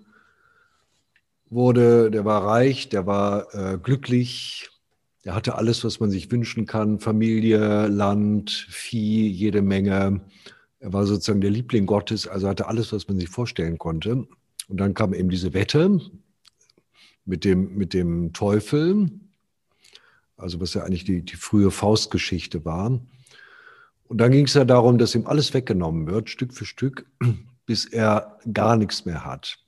wurde, 1.49 2.11
der 2.11 2.25
war 2.25 2.45
reich, 2.45 2.89
der 2.89 3.07
war 3.07 3.55
äh, 3.55 3.79
glücklich, 3.79 4.71
der 5.25 5.35
hatte 5.35 5.55
alles, 5.55 5.85
was 5.85 6.01
man 6.01 6.11
sich 6.11 6.31
wünschen 6.31 6.67
kann, 6.67 6.99
Familie, 6.99 7.87
Land, 7.87 8.51
Vieh, 8.51 9.29
jede 9.29 9.63
Menge. 9.63 10.21
Er 10.81 10.93
war 10.93 11.07
sozusagen 11.07 11.41
der 11.41 11.51
Liebling 11.51 11.87
Gottes, 11.87 12.27
also 12.27 12.49
hatte 12.49 12.67
alles, 12.67 12.93
was 12.93 13.07
man 13.07 13.19
sich 13.19 13.29
vorstellen 13.29 13.79
konnte. 13.79 14.27
Und 14.73 14.79
dann 14.79 14.95
kam 14.95 15.13
eben 15.13 15.29
diese 15.29 15.53
Wette 15.53 16.01
mit 17.27 17.45
dem, 17.45 17.77
mit 17.77 17.93
dem 17.93 18.33
Teufel, 18.33 19.11
also 20.39 20.63
was 20.63 20.73
ja 20.73 20.83
eigentlich 20.83 21.05
die, 21.05 21.21
die 21.21 21.37
frühe 21.37 21.71
Faustgeschichte 21.71 22.65
war. 22.65 22.99
Und 24.05 24.19
dann 24.19 24.33
ging 24.33 24.47
es 24.47 24.55
ja 24.55 24.65
darum, 24.65 24.97
dass 24.97 25.15
ihm 25.15 25.27
alles 25.27 25.53
weggenommen 25.53 26.07
wird, 26.07 26.31
Stück 26.31 26.55
für 26.55 26.65
Stück, 26.65 27.05
bis 27.67 27.85
er 27.85 28.39
gar 28.51 28.79
nichts 28.79 29.05
mehr 29.05 29.27
hat. 29.27 29.59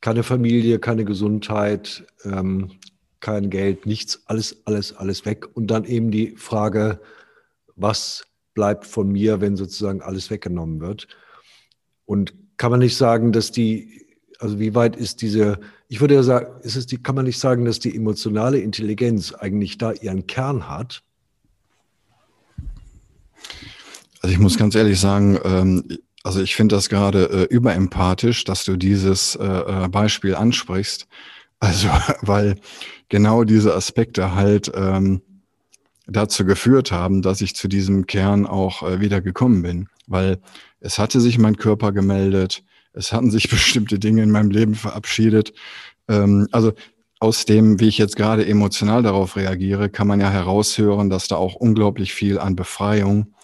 Keine 0.00 0.24
Familie, 0.24 0.80
keine 0.80 1.04
Gesundheit, 1.04 2.04
ähm, 2.24 2.72
kein 3.20 3.48
Geld, 3.48 3.86
nichts, 3.86 4.24
alles, 4.26 4.62
alles, 4.64 4.92
alles 4.92 5.24
weg. 5.24 5.46
Und 5.54 5.68
dann 5.68 5.84
eben 5.84 6.10
die 6.10 6.34
Frage, 6.34 7.00
was 7.76 8.26
bleibt 8.54 8.88
von 8.88 9.08
mir, 9.08 9.40
wenn 9.40 9.56
sozusagen 9.56 10.02
alles 10.02 10.30
weggenommen 10.30 10.80
wird? 10.80 11.06
Und 12.04 12.34
kann 12.58 12.70
man 12.70 12.80
nicht 12.80 12.96
sagen, 12.96 13.32
dass 13.32 13.50
die, 13.50 14.04
also 14.38 14.58
wie 14.58 14.74
weit 14.74 14.96
ist 14.96 15.22
diese, 15.22 15.58
ich 15.88 16.00
würde 16.00 16.14
ja 16.14 16.22
sagen, 16.22 16.60
ist 16.62 16.76
es 16.76 16.86
die, 16.86 16.98
kann 16.98 17.14
man 17.14 17.24
nicht 17.24 17.38
sagen, 17.38 17.64
dass 17.64 17.78
die 17.78 17.94
emotionale 17.94 18.58
Intelligenz 18.58 19.32
eigentlich 19.32 19.78
da 19.78 19.92
ihren 19.92 20.26
Kern 20.26 20.68
hat? 20.68 21.02
Also 24.20 24.34
ich 24.34 24.40
muss 24.40 24.58
ganz 24.58 24.74
ehrlich 24.74 25.00
sagen, 25.00 25.38
ähm, 25.44 25.84
also 26.24 26.42
ich 26.42 26.56
finde 26.56 26.74
das 26.74 26.88
gerade 26.88 27.30
äh, 27.30 27.44
überempathisch, 27.44 28.44
dass 28.44 28.64
du 28.64 28.76
dieses 28.76 29.36
äh, 29.36 29.44
äh 29.44 29.88
Beispiel 29.88 30.34
ansprichst. 30.34 31.06
Also, 31.60 31.88
weil 32.22 32.56
genau 33.08 33.44
diese 33.44 33.74
Aspekte 33.74 34.34
halt 34.34 34.70
ähm, 34.74 35.22
dazu 36.06 36.44
geführt 36.44 36.90
haben, 36.90 37.22
dass 37.22 37.40
ich 37.40 37.54
zu 37.54 37.68
diesem 37.68 38.06
Kern 38.06 38.46
auch 38.46 38.82
äh, 38.82 39.00
wieder 39.00 39.20
gekommen 39.20 39.62
bin. 39.62 39.88
Weil 40.08 40.40
es 40.80 40.98
hatte 40.98 41.20
sich 41.20 41.38
mein 41.38 41.56
Körper 41.56 41.92
gemeldet, 41.92 42.64
es 42.92 43.12
hatten 43.12 43.30
sich 43.30 43.48
bestimmte 43.50 43.98
Dinge 43.98 44.22
in 44.22 44.30
meinem 44.30 44.50
Leben 44.50 44.74
verabschiedet. 44.74 45.52
Ähm, 46.08 46.48
also 46.52 46.72
aus 47.20 47.44
dem, 47.44 47.80
wie 47.80 47.88
ich 47.88 47.98
jetzt 47.98 48.16
gerade 48.16 48.46
emotional 48.46 49.02
darauf 49.02 49.36
reagiere, 49.36 49.90
kann 49.90 50.06
man 50.06 50.20
ja 50.20 50.30
heraushören, 50.30 51.10
dass 51.10 51.28
da 51.28 51.36
auch 51.36 51.54
unglaublich 51.54 52.12
viel 52.14 52.38
an 52.38 52.56
Befreiung 52.56 53.34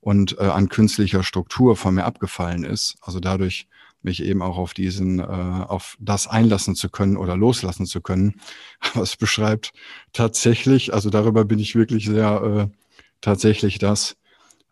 und 0.00 0.38
äh, 0.38 0.44
an 0.44 0.68
künstlicher 0.68 1.22
Struktur 1.22 1.76
von 1.76 1.94
mir 1.94 2.04
abgefallen 2.04 2.64
ist. 2.64 2.96
Also 3.00 3.20
dadurch 3.20 3.68
mich 4.02 4.22
eben 4.22 4.42
auch 4.42 4.58
auf 4.58 4.74
diesen, 4.74 5.20
äh, 5.20 5.22
auf 5.22 5.96
das 6.00 6.26
einlassen 6.26 6.74
zu 6.74 6.88
können 6.90 7.16
oder 7.16 7.36
loslassen 7.36 7.86
zu 7.86 8.00
können. 8.00 8.34
Aber 8.80 9.02
es 9.02 9.16
beschreibt 9.16 9.72
tatsächlich, 10.12 10.92
also 10.92 11.08
darüber 11.08 11.44
bin 11.44 11.58
ich 11.58 11.74
wirklich 11.74 12.06
sehr 12.06 12.70
äh, 12.70 12.76
tatsächlich 13.20 13.78
das, 13.78 14.16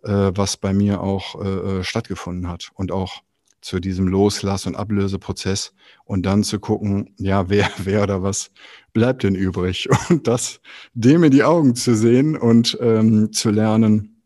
was 0.03 0.57
bei 0.57 0.73
mir 0.73 1.01
auch 1.01 1.41
äh, 1.41 1.49
äh 1.49 1.85
stattgefunden 1.85 2.49
hat 2.49 2.71
und 2.75 2.93
auch 2.93 3.23
zu 3.61 3.79
diesem 3.79 4.09
Loslass- 4.09 4.67
und 4.67 4.75
Ablöseprozess 4.75 5.75
und 6.05 6.25
dann 6.25 6.43
zu 6.43 6.59
gucken, 6.61 7.15
ja, 7.19 7.49
wer, 7.49 7.71
wer 7.79 8.03
oder 8.03 8.23
was 8.23 8.51
bleibt 8.93 9.23
denn 9.23 9.35
übrig 9.35 9.89
und 10.09 10.27
das 10.27 10.61
dem 10.95 11.25
in 11.25 11.31
die 11.31 11.45
Augen 11.45 11.75
zu 11.75 11.95
sehen 11.95 12.37
und 12.37 12.79
ähm, 12.81 13.33
zu 13.33 13.51
lernen, 13.51 14.23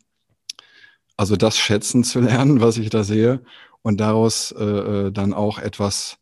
also 1.16 1.37
das 1.37 1.59
schätzen 1.59 2.04
zu 2.04 2.21
lernen, 2.21 2.61
was 2.61 2.78
ich 2.78 2.90
da 2.90 3.04
sehe 3.04 3.43
und 3.83 4.00
daraus 4.00 4.52
äh, 4.52 4.64
äh, 4.64 5.12
dann 5.12 5.33
auch 5.33 5.59
etwas 5.59 6.19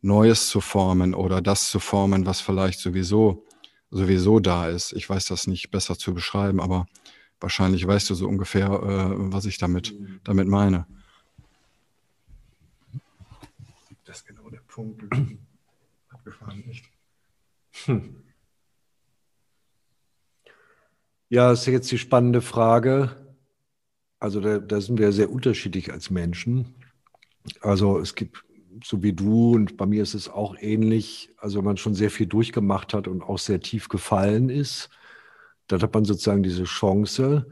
Neues 0.00 0.48
zu 0.48 0.60
formen 0.60 1.14
oder 1.14 1.40
das 1.40 1.68
zu 1.70 1.78
formen, 1.78 2.26
was 2.26 2.40
vielleicht 2.40 2.80
sowieso 2.80 3.44
sowieso 3.92 4.40
da 4.40 4.68
ist. 4.68 4.92
Ich 4.94 5.08
weiß 5.08 5.26
das 5.26 5.46
nicht 5.46 5.70
besser 5.70 5.96
zu 5.96 6.14
beschreiben, 6.14 6.60
aber 6.60 6.86
wahrscheinlich 7.42 7.86
weißt 7.86 8.10
du 8.10 8.14
so 8.14 8.28
ungefähr, 8.28 8.66
äh, 8.66 9.32
was 9.32 9.44
ich 9.44 9.58
damit, 9.58 9.94
damit 10.24 10.48
meine. 10.48 10.86
Das 14.04 14.18
ist 14.18 14.26
genau 14.26 14.48
der 14.50 14.60
Punkt. 14.60 15.02
Abgefahren 16.10 16.62
nicht. 16.66 16.84
Hm. 17.84 18.22
Ja, 21.28 21.52
ist 21.52 21.66
jetzt 21.66 21.90
die 21.90 21.98
spannende 21.98 22.42
Frage. 22.42 23.16
Also 24.20 24.40
da, 24.40 24.58
da 24.58 24.80
sind 24.80 24.98
wir 24.98 25.12
sehr 25.12 25.30
unterschiedlich 25.30 25.90
als 25.90 26.10
Menschen. 26.10 26.74
Also 27.60 27.98
es 27.98 28.14
gibt, 28.14 28.44
so 28.84 29.02
wie 29.02 29.12
du 29.12 29.54
und 29.54 29.76
bei 29.76 29.86
mir 29.86 30.02
ist 30.02 30.14
es 30.14 30.28
auch 30.28 30.54
ähnlich, 30.60 31.30
also 31.38 31.58
wenn 31.58 31.64
man 31.64 31.76
schon 31.78 31.94
sehr 31.94 32.10
viel 32.10 32.26
durchgemacht 32.26 32.92
hat 32.94 33.08
und 33.08 33.22
auch 33.22 33.38
sehr 33.38 33.60
tief 33.60 33.88
gefallen 33.88 34.50
ist, 34.50 34.90
dann 35.72 35.82
hat 35.82 35.94
man 35.94 36.04
sozusagen 36.04 36.42
diese 36.42 36.64
Chance. 36.64 37.46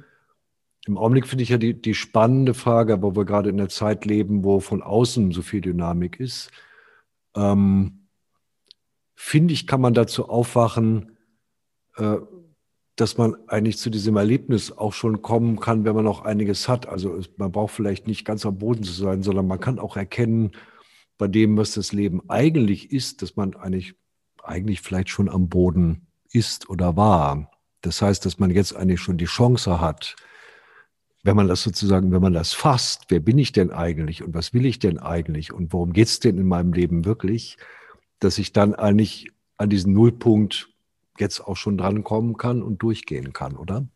Im 0.87 0.99
Augenblick 0.99 1.27
finde 1.27 1.43
ich 1.43 1.49
ja 1.49 1.59
die, 1.59 1.81
die 1.81 1.95
spannende 1.95 2.55
Frage, 2.55 3.03
wo 3.03 3.17
wir 3.17 3.25
gerade 3.25 3.51
in 3.51 3.57
der 3.57 3.69
Zeit 3.69 4.05
leben, 4.05 4.45
wo 4.45 4.61
von 4.61 4.83
außen 4.83 5.33
so 5.33 5.43
viel 5.43 5.61
Dynamik 5.61 6.21
ist. 6.21 6.51
Ähm, 7.35 8.09
finde 9.15 9.55
ich, 9.55 9.67
kann 9.67 9.81
man 9.81 9.95
dazu 9.95 10.29
aufwachen, 10.29 11.17
äh, 11.97 12.17
dass 12.97 13.17
man 13.17 13.37
eigentlich 13.47 13.79
zu 13.79 13.89
diesem 13.89 14.17
Erlebnis 14.17 14.73
auch 14.73 14.93
schon 14.93 15.23
kommen 15.23 15.59
kann, 15.59 15.85
wenn 15.85 15.95
man 15.95 16.05
noch 16.05 16.23
einiges 16.23 16.69
hat. 16.69 16.87
Also 16.87 17.19
man 17.39 17.53
braucht 17.53 17.73
vielleicht 17.73 18.07
nicht 18.07 18.27
ganz 18.27 18.45
am 18.45 18.59
Boden 18.59 18.83
zu 18.83 18.93
sein, 18.93 19.23
sondern 19.23 19.47
man 19.47 19.61
kann 19.61 19.79
auch 19.79 19.97
erkennen, 19.97 20.53
bei 21.17 21.29
dem, 21.29 21.57
was 21.57 21.73
das 21.73 21.93
Leben 21.93 22.23
eigentlich 22.29 22.93
ist, 22.93 23.23
dass 23.23 23.37
man 23.37 23.55
eigentlich, 23.55 23.95
eigentlich 24.43 24.81
vielleicht 24.81 25.11
schon 25.11 25.29
am 25.29 25.49
Boden 25.49 26.07
ist 26.33 26.69
oder 26.71 26.97
war. 26.97 27.51
Das 27.83 28.03
heißt, 28.03 28.25
dass 28.27 28.39
man 28.39 28.51
jetzt 28.51 28.75
eigentlich 28.77 29.01
schon 29.01 29.19
die 29.19 29.25
Chance 29.25 29.81
hat, 29.81 30.17
wenn 31.23 31.37
man 31.37 31.49
das 31.49 31.63
sozusagen, 31.63 32.13
wenn 32.13 32.23
man 32.23 32.33
das 32.33 32.53
fasst, 32.53 33.07
wer 33.09 33.21
bin 33.21 33.39
ich 33.39 33.53
denn 33.53 33.71
eigentlich 33.71 34.23
und 34.23 34.35
was 34.35 34.55
will 34.55 34.65
ich 34.65 34.79
denn 34.79 34.99
eigentlich 34.99 35.53
und 35.53 35.73
worum 35.73 35.93
geht 35.93 36.09
es 36.09 36.21
denn 36.21 36.39
in 36.39 36.47
meinem 36.47 36.73
Leben 36.73 37.05
wirklich, 37.05 37.59
dass 38.21 38.39
ich 38.39 38.53
dann 38.53 38.75
eigentlich 38.75 39.29
an 39.57 39.69
diesen 39.69 39.93
Nullpunkt 39.93 40.69
jetzt 41.19 41.41
auch 41.41 41.57
schon 41.57 41.77
drankommen 41.77 42.37
kann 42.37 42.63
und 42.63 42.83
durchgehen 42.83 43.33
kann, 43.33 43.57
oder? 43.57 43.87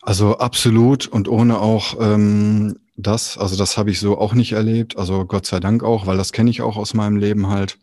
Also 0.00 0.38
absolut 0.38 1.06
und 1.08 1.28
ohne 1.28 1.58
auch 1.58 1.96
ähm, 2.00 2.78
das, 2.96 3.36
also 3.36 3.56
das 3.56 3.76
habe 3.76 3.90
ich 3.90 4.00
so 4.00 4.18
auch 4.18 4.32
nicht 4.32 4.52
erlebt, 4.52 4.96
also 4.96 5.26
Gott 5.26 5.46
sei 5.46 5.60
Dank 5.60 5.82
auch, 5.82 6.06
weil 6.06 6.16
das 6.16 6.32
kenne 6.32 6.48
ich 6.48 6.62
auch 6.62 6.76
aus 6.76 6.94
meinem 6.94 7.16
Leben 7.16 7.48
halt. 7.48 7.78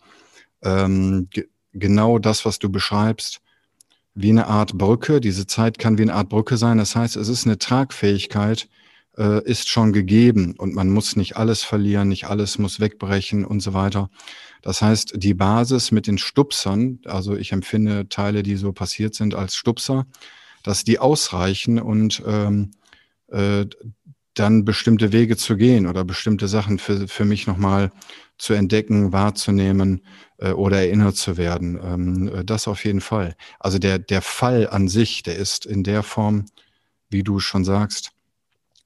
Ähm, 0.63 1.27
genau 1.74 2.20
das, 2.20 2.46
was 2.46 2.60
du 2.60 2.70
beschreibst, 2.70 3.42
wie 4.15 4.30
eine 4.30 4.48
Art 4.48 4.77
Brücke. 4.77 5.20
Diese 5.20 5.48
Zeit 5.48 5.80
kann 5.80 5.98
wie 5.98 6.03
eine 6.03 6.13
Art 6.13 6.30
Brücke 6.30 6.58
sein. 6.58 6.77
Das 6.77 6.96
heißt, 6.96 7.15
es 7.15 7.27
ist 7.27 7.46
eine 7.46 7.58
Tragfähigkeit, 7.58 8.68
äh, 9.18 9.44
ist 9.44 9.70
schon 9.70 9.94
gegeben 9.94 10.56
und 10.58 10.74
man 10.74 10.89
muss 10.89 11.15
nicht 11.15 11.38
alles 11.38 11.63
verlieren, 11.63 12.10
nicht 12.10 12.25
alles 12.25 12.58
muss 12.58 12.80
wegbrechen 12.80 13.46
und 13.46 13.60
so 13.60 13.74
weiter. 13.74 14.10
Das 14.62 14.82
heißt, 14.82 15.13
die 15.18 15.34
Basis 15.34 15.92
mit 15.92 16.08
den 16.08 16.18
Stupsern, 16.18 17.00
also 17.06 17.36
ich 17.36 17.51
empfinde 17.51 18.08
Teile, 18.10 18.44
die 18.44 18.56
so 18.56 18.72
passiert 18.72 19.13
sind, 19.13 19.36
als 19.36 19.56
Stupser, 19.56 20.06
dass 20.63 20.84
die 20.84 21.00
ausreichen 21.00 21.80
und 21.80 22.24
ähm, 22.25 22.72
äh, 23.27 23.65
dann 24.34 24.65
bestimmte 24.65 25.12
Wege 25.12 25.38
zu 25.38 25.58
gehen 25.58 25.86
oder 25.86 26.03
bestimmte 26.03 26.48
Sachen 26.48 26.80
für, 26.80 27.08
für 27.08 27.25
mich 27.25 27.46
nochmal 27.46 27.92
zu 28.38 28.53
entdecken, 28.53 29.12
wahrzunehmen 29.12 30.01
äh, 30.43 30.51
oder 30.51 30.79
erinnert 30.79 31.15
zu 31.15 31.38
werden. 31.38 31.79
Ähm, 31.81 32.27
äh, 32.27 32.45
das 32.45 32.67
auf 32.67 32.83
jeden 32.85 33.01
Fall. 33.01 33.35
Also 33.59 33.79
der, 33.79 33.97
der 33.97 34.21
Fall 34.21 34.67
an 34.67 34.88
sich, 34.89 35.23
der 35.23 35.38
ist 35.38 35.65
in 35.65 35.83
der 35.83 36.03
Form, 36.03 36.45
wie 37.09 37.23
du 37.23 37.39
schon 37.39 37.63
sagst, 37.63 38.12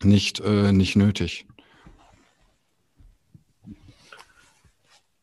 nicht, 0.03 0.39
äh, 0.41 0.71
nicht 0.71 0.95
nötig. 0.95 1.47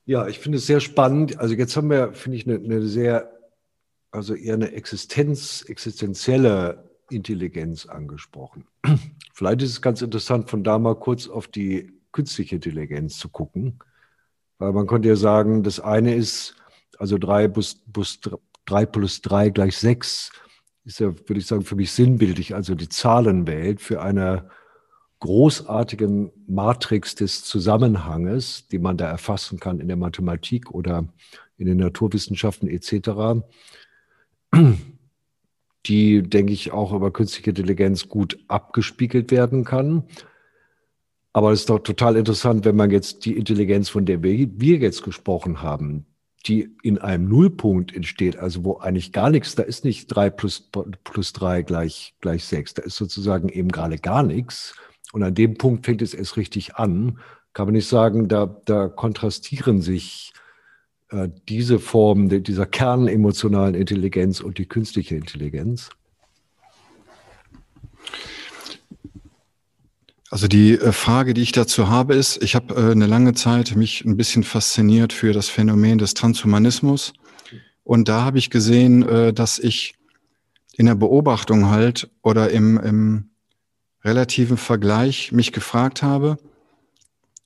Ja, 0.07 0.27
ich 0.27 0.39
finde 0.41 0.59
es 0.59 0.67
sehr 0.67 0.81
spannend. 0.81 1.39
Also 1.39 1.55
jetzt 1.55 1.77
haben 1.77 1.89
wir, 1.89 2.13
finde 2.13 2.37
ich, 2.37 2.47
eine, 2.47 2.57
eine 2.57 2.83
sehr, 2.83 3.31
also 4.11 4.35
eher 4.35 4.55
eine 4.55 4.73
Existenz, 4.73 5.65
existenzielle 5.67 6.91
Intelligenz 7.11 7.87
angesprochen. 7.87 8.67
Vielleicht 9.33 9.63
ist 9.63 9.71
es 9.71 9.83
ganz 9.83 10.03
interessant, 10.03 10.51
von 10.51 10.65
da 10.65 10.79
mal 10.79 10.97
kurz 10.97 11.29
auf 11.29 11.47
die 11.47 11.93
künstliche 12.13 12.57
Intelligenz 12.57 13.19
zu 13.19 13.29
gucken. 13.29 13.79
Weil 14.59 14.73
man 14.73 14.87
könnte 14.87 15.09
ja 15.09 15.17
sagen, 15.17 15.63
das 15.63 15.81
eine 15.81 16.15
ist, 16.15 16.57
also 16.99 17.19
3 17.19 17.49
plus, 17.49 17.83
plus, 17.93 18.21
3 18.67 18.87
plus 18.87 19.21
3 19.23 19.51
gleich 19.51 19.77
6, 19.77 20.33
ist 20.85 21.01
ja, 21.01 21.07
würde 21.07 21.39
ich 21.39 21.47
sagen, 21.47 21.63
für 21.63 21.77
mich 21.77 21.93
sinnbildlich, 21.93 22.55
also 22.55 22.75
die 22.75 22.89
Zahlenwelt 22.89 23.81
für 23.81 24.03
eine 24.03 24.51
großartigen 25.21 26.31
Matrix 26.47 27.15
des 27.15 27.45
Zusammenhanges, 27.45 28.69
die 28.69 28.79
man 28.79 28.99
da 28.99 29.07
erfassen 29.07 29.59
kann 29.59 29.81
in 29.81 29.89
der 29.89 29.97
Mathematik 29.97 30.71
oder 30.71 31.09
in 31.57 31.67
den 31.67 31.79
Naturwissenschaften 31.79 32.69
etc., 32.69 33.43
die, 35.87 36.23
denke 36.23 36.53
ich, 36.53 36.73
auch 36.73 36.93
über 36.93 37.11
künstliche 37.13 37.51
Intelligenz 37.51 38.09
gut 38.09 38.39
abgespiegelt 38.49 39.31
werden 39.31 39.65
kann. 39.65 40.05
Aber 41.35 41.51
es 41.51 41.61
ist 41.61 41.71
doch 41.71 41.81
total 41.81 42.17
interessant, 42.17 42.65
wenn 42.65 42.77
man 42.77 42.93
jetzt 42.93 43.25
die 43.25 43.37
Intelligenz, 43.37 43.89
von 43.89 44.07
der 44.07 44.23
wir, 44.23 44.49
wir 44.61 44.77
jetzt 44.79 45.03
gesprochen 45.03 45.63
haben, 45.63 46.07
die 46.47 46.77
in 46.85 46.99
einem 46.99 47.29
Nullpunkt 47.29 47.95
entsteht, 47.95 48.37
also 48.37 48.65
wo 48.65 48.77
eigentlich 48.79 49.11
gar 49.11 49.31
nichts, 49.31 49.57
da 49.57 49.65
ist 49.65 49.85
nicht 49.85 50.07
drei 50.07 50.31
plus, 50.31 50.71
plus 51.03 51.33
drei 51.33 51.63
gleich, 51.63 52.15
gleich 52.21 52.45
sechs, 52.45 52.75
da 52.75 52.83
ist 52.83 52.95
sozusagen 52.95 53.49
eben 53.49 53.73
gerade 53.73 53.99
gar 53.99 54.23
nichts. 54.23 54.77
Und 55.13 55.25
an 55.25 55.35
dem 55.35 55.59
Punkt 55.59 55.85
fängt 55.85 56.03
es 56.03 56.15
erst 56.15 56.37
richtig 56.37 56.77
an. 56.77 57.19
Kann 57.53 57.67
man 57.67 57.75
nicht 57.75 57.89
sagen, 57.89 58.29
da, 58.29 58.47
da 58.65 58.87
kontrastieren 58.87 59.83
sich 59.83 60.33
äh, 61.11 61.29
diese 61.49 61.81
Form 61.81 62.29
de, 62.29 62.41
dieser 62.41 62.67
kernemotionalen 62.67 63.75
Intelligenz 63.75 64.41
und 64.41 64.59
die 64.59 64.67
künstliche 64.67 65.17
Intelligenz? 65.17 65.91
Also 70.35 70.49
die 70.49 70.73
äh, 70.73 70.91
Frage, 70.91 71.33
die 71.33 71.43
ich 71.43 71.53
dazu 71.53 71.89
habe, 71.89 72.17
ist, 72.17 72.43
ich 72.43 72.57
habe 72.57 72.75
äh, 72.75 72.91
eine 72.91 73.07
lange 73.07 73.35
Zeit 73.35 73.77
mich 73.77 74.05
ein 74.05 74.17
bisschen 74.17 74.43
fasziniert 74.43 75.13
für 75.13 75.33
das 75.33 75.49
Phänomen 75.49 75.97
des 75.99 76.15
Transhumanismus. 76.15 77.13
Und 77.85 78.09
da 78.09 78.23
habe 78.23 78.39
ich 78.39 78.51
gesehen, 78.51 79.09
äh, 79.09 79.33
dass 79.33 79.61
ich 79.61 79.95
in 80.73 80.87
der 80.87 80.97
Beobachtung 80.97 81.71
halt 81.71 82.11
oder 82.25 82.51
im, 82.51 82.81
im 82.81 83.31
relativen 84.03 84.57
Vergleich 84.57 85.31
mich 85.31 85.53
gefragt 85.53 86.03
habe, 86.03 86.37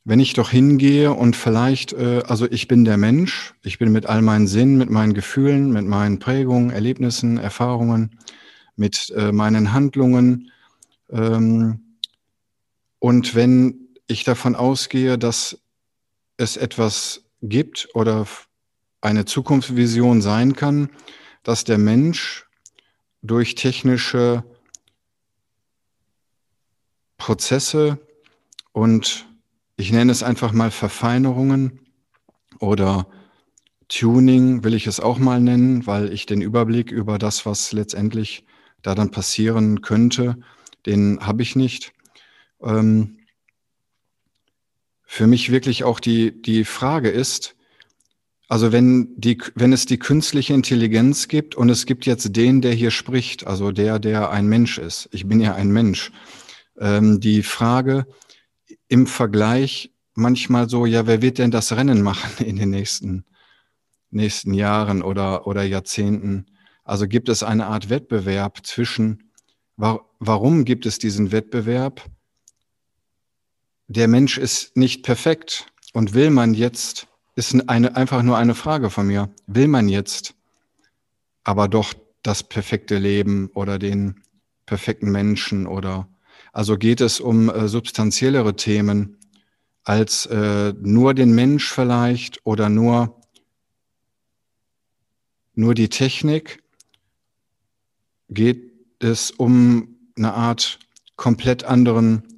wenn 0.06 0.18
ich 0.18 0.32
doch 0.32 0.48
hingehe 0.48 1.12
und 1.12 1.36
vielleicht, 1.36 1.94
also 1.94 2.50
ich 2.50 2.68
bin 2.68 2.86
der 2.86 2.96
Mensch, 2.96 3.52
ich 3.62 3.78
bin 3.78 3.92
mit 3.92 4.06
all 4.06 4.22
meinen 4.22 4.46
Sinnen, 4.46 4.78
mit 4.78 4.88
meinen 4.88 5.12
Gefühlen, 5.12 5.70
mit 5.70 5.84
meinen 5.84 6.18
Prägungen, 6.18 6.70
Erlebnissen, 6.70 7.36
Erfahrungen, 7.36 8.18
mit 8.76 9.12
meinen 9.32 9.74
Handlungen. 9.74 10.50
Ähm, 11.10 11.87
und 12.98 13.34
wenn 13.34 13.88
ich 14.06 14.24
davon 14.24 14.56
ausgehe, 14.56 15.18
dass 15.18 15.58
es 16.36 16.56
etwas 16.56 17.24
gibt 17.42 17.88
oder 17.94 18.26
eine 19.00 19.24
Zukunftsvision 19.24 20.22
sein 20.22 20.54
kann, 20.54 20.90
dass 21.42 21.64
der 21.64 21.78
Mensch 21.78 22.46
durch 23.22 23.54
technische 23.54 24.44
Prozesse 27.16 27.98
und 28.72 29.26
ich 29.76 29.92
nenne 29.92 30.12
es 30.12 30.22
einfach 30.22 30.52
mal 30.52 30.70
Verfeinerungen 30.70 31.80
oder 32.58 33.06
Tuning 33.88 34.64
will 34.64 34.74
ich 34.74 34.86
es 34.86 35.00
auch 35.00 35.18
mal 35.18 35.40
nennen, 35.40 35.86
weil 35.86 36.12
ich 36.12 36.26
den 36.26 36.42
Überblick 36.42 36.90
über 36.90 37.18
das, 37.18 37.46
was 37.46 37.72
letztendlich 37.72 38.44
da 38.82 38.94
dann 38.94 39.10
passieren 39.10 39.80
könnte, 39.80 40.36
den 40.84 41.20
habe 41.20 41.42
ich 41.42 41.56
nicht. 41.56 41.92
Ähm, 42.62 43.18
für 45.04 45.26
mich 45.26 45.50
wirklich 45.50 45.84
auch 45.84 46.00
die, 46.00 46.42
die 46.42 46.64
Frage 46.64 47.08
ist, 47.08 47.56
also 48.48 48.72
wenn, 48.72 49.14
die, 49.16 49.38
wenn 49.54 49.72
es 49.72 49.84
die 49.84 49.98
künstliche 49.98 50.54
Intelligenz 50.54 51.28
gibt 51.28 51.54
und 51.54 51.68
es 51.68 51.86
gibt 51.86 52.06
jetzt 52.06 52.34
den, 52.34 52.62
der 52.62 52.72
hier 52.72 52.90
spricht, 52.90 53.46
also 53.46 53.72
der, 53.72 53.98
der 53.98 54.30
ein 54.30 54.46
Mensch 54.46 54.78
ist, 54.78 55.08
ich 55.12 55.26
bin 55.26 55.40
ja 55.40 55.54
ein 55.54 55.70
Mensch, 55.70 56.12
ähm, 56.78 57.20
die 57.20 57.42
Frage 57.42 58.06
im 58.88 59.06
Vergleich 59.06 59.92
manchmal 60.14 60.68
so, 60.68 60.86
ja, 60.86 61.06
wer 61.06 61.22
wird 61.22 61.38
denn 61.38 61.50
das 61.50 61.72
Rennen 61.72 62.02
machen 62.02 62.44
in 62.44 62.56
den 62.56 62.70
nächsten, 62.70 63.24
nächsten 64.10 64.54
Jahren 64.54 65.02
oder, 65.02 65.46
oder 65.46 65.62
Jahrzehnten? 65.62 66.46
Also 66.84 67.06
gibt 67.06 67.28
es 67.28 67.42
eine 67.42 67.66
Art 67.66 67.90
Wettbewerb 67.90 68.66
zwischen, 68.66 69.30
wa 69.76 70.00
warum 70.18 70.64
gibt 70.64 70.86
es 70.86 70.98
diesen 70.98 71.32
Wettbewerb? 71.32 72.04
Der 73.90 74.06
Mensch 74.06 74.36
ist 74.36 74.76
nicht 74.76 75.02
perfekt 75.02 75.72
und 75.94 76.12
will 76.12 76.28
man 76.28 76.52
jetzt, 76.52 77.06
ist 77.36 77.68
eine, 77.70 77.96
einfach 77.96 78.22
nur 78.22 78.36
eine 78.36 78.54
Frage 78.54 78.90
von 78.90 79.06
mir, 79.06 79.30
will 79.46 79.66
man 79.66 79.88
jetzt 79.88 80.34
aber 81.42 81.68
doch 81.68 81.94
das 82.22 82.42
perfekte 82.42 82.98
Leben 82.98 83.48
oder 83.54 83.78
den 83.78 84.22
perfekten 84.66 85.10
Menschen 85.10 85.66
oder 85.66 86.06
also 86.52 86.76
geht 86.76 87.00
es 87.00 87.18
um 87.18 87.48
äh, 87.48 87.66
substanziellere 87.66 88.56
Themen 88.56 89.16
als 89.84 90.26
äh, 90.26 90.74
nur 90.78 91.14
den 91.14 91.34
Mensch 91.34 91.72
vielleicht 91.72 92.44
oder 92.44 92.68
nur, 92.68 93.18
nur 95.54 95.74
die 95.74 95.88
Technik. 95.88 96.62
Geht 98.28 98.70
es 98.98 99.30
um 99.30 99.96
eine 100.14 100.34
Art 100.34 100.78
komplett 101.16 101.64
anderen 101.64 102.37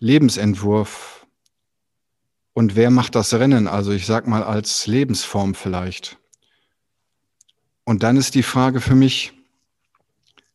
Lebensentwurf. 0.00 1.26
Und 2.52 2.76
wer 2.76 2.90
macht 2.90 3.14
das 3.14 3.34
Rennen? 3.34 3.68
Also 3.68 3.92
ich 3.92 4.06
sag 4.06 4.26
mal 4.26 4.42
als 4.42 4.86
Lebensform 4.86 5.54
vielleicht. 5.54 6.18
Und 7.84 8.02
dann 8.02 8.16
ist 8.16 8.34
die 8.34 8.42
Frage 8.42 8.80
für 8.80 8.94
mich, 8.94 9.32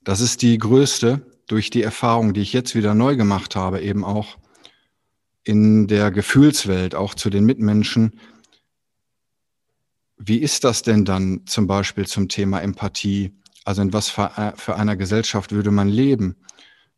das 0.04 0.22
ist 0.22 0.42
die 0.42 0.58
größte, 0.58 1.26
durch 1.48 1.70
die 1.70 1.84
Erfahrung, 1.84 2.34
die 2.34 2.42
ich 2.42 2.54
jetzt 2.54 2.76
wieder 2.76 2.94
neu 2.94 3.16
gemacht 3.16 3.56
habe, 3.56 3.82
eben 3.82 4.04
auch 4.04 4.38
in 5.44 5.88
der 5.88 6.12
Gefühlswelt, 6.12 6.96
auch 6.96 7.14
zu 7.14 7.30
den 7.30 7.46
Mitmenschen. 7.46 8.20
Wie 10.18 10.38
ist 10.38 10.64
das 10.64 10.84
denn 10.84 11.06
dann 11.06 11.42
zum 11.46 11.68
Beispiel 11.68 12.08
zum 12.08 12.30
Thema 12.30 12.62
Empathie? 12.62 13.34
Also 13.66 13.82
in 13.82 13.94
was 13.94 14.10
für, 14.10 14.32
äh, 14.38 14.72
einer 14.72 14.96
Gesellschaft 14.96 15.52
würde 15.52 15.72
man 15.72 15.90
leben? 15.90 16.38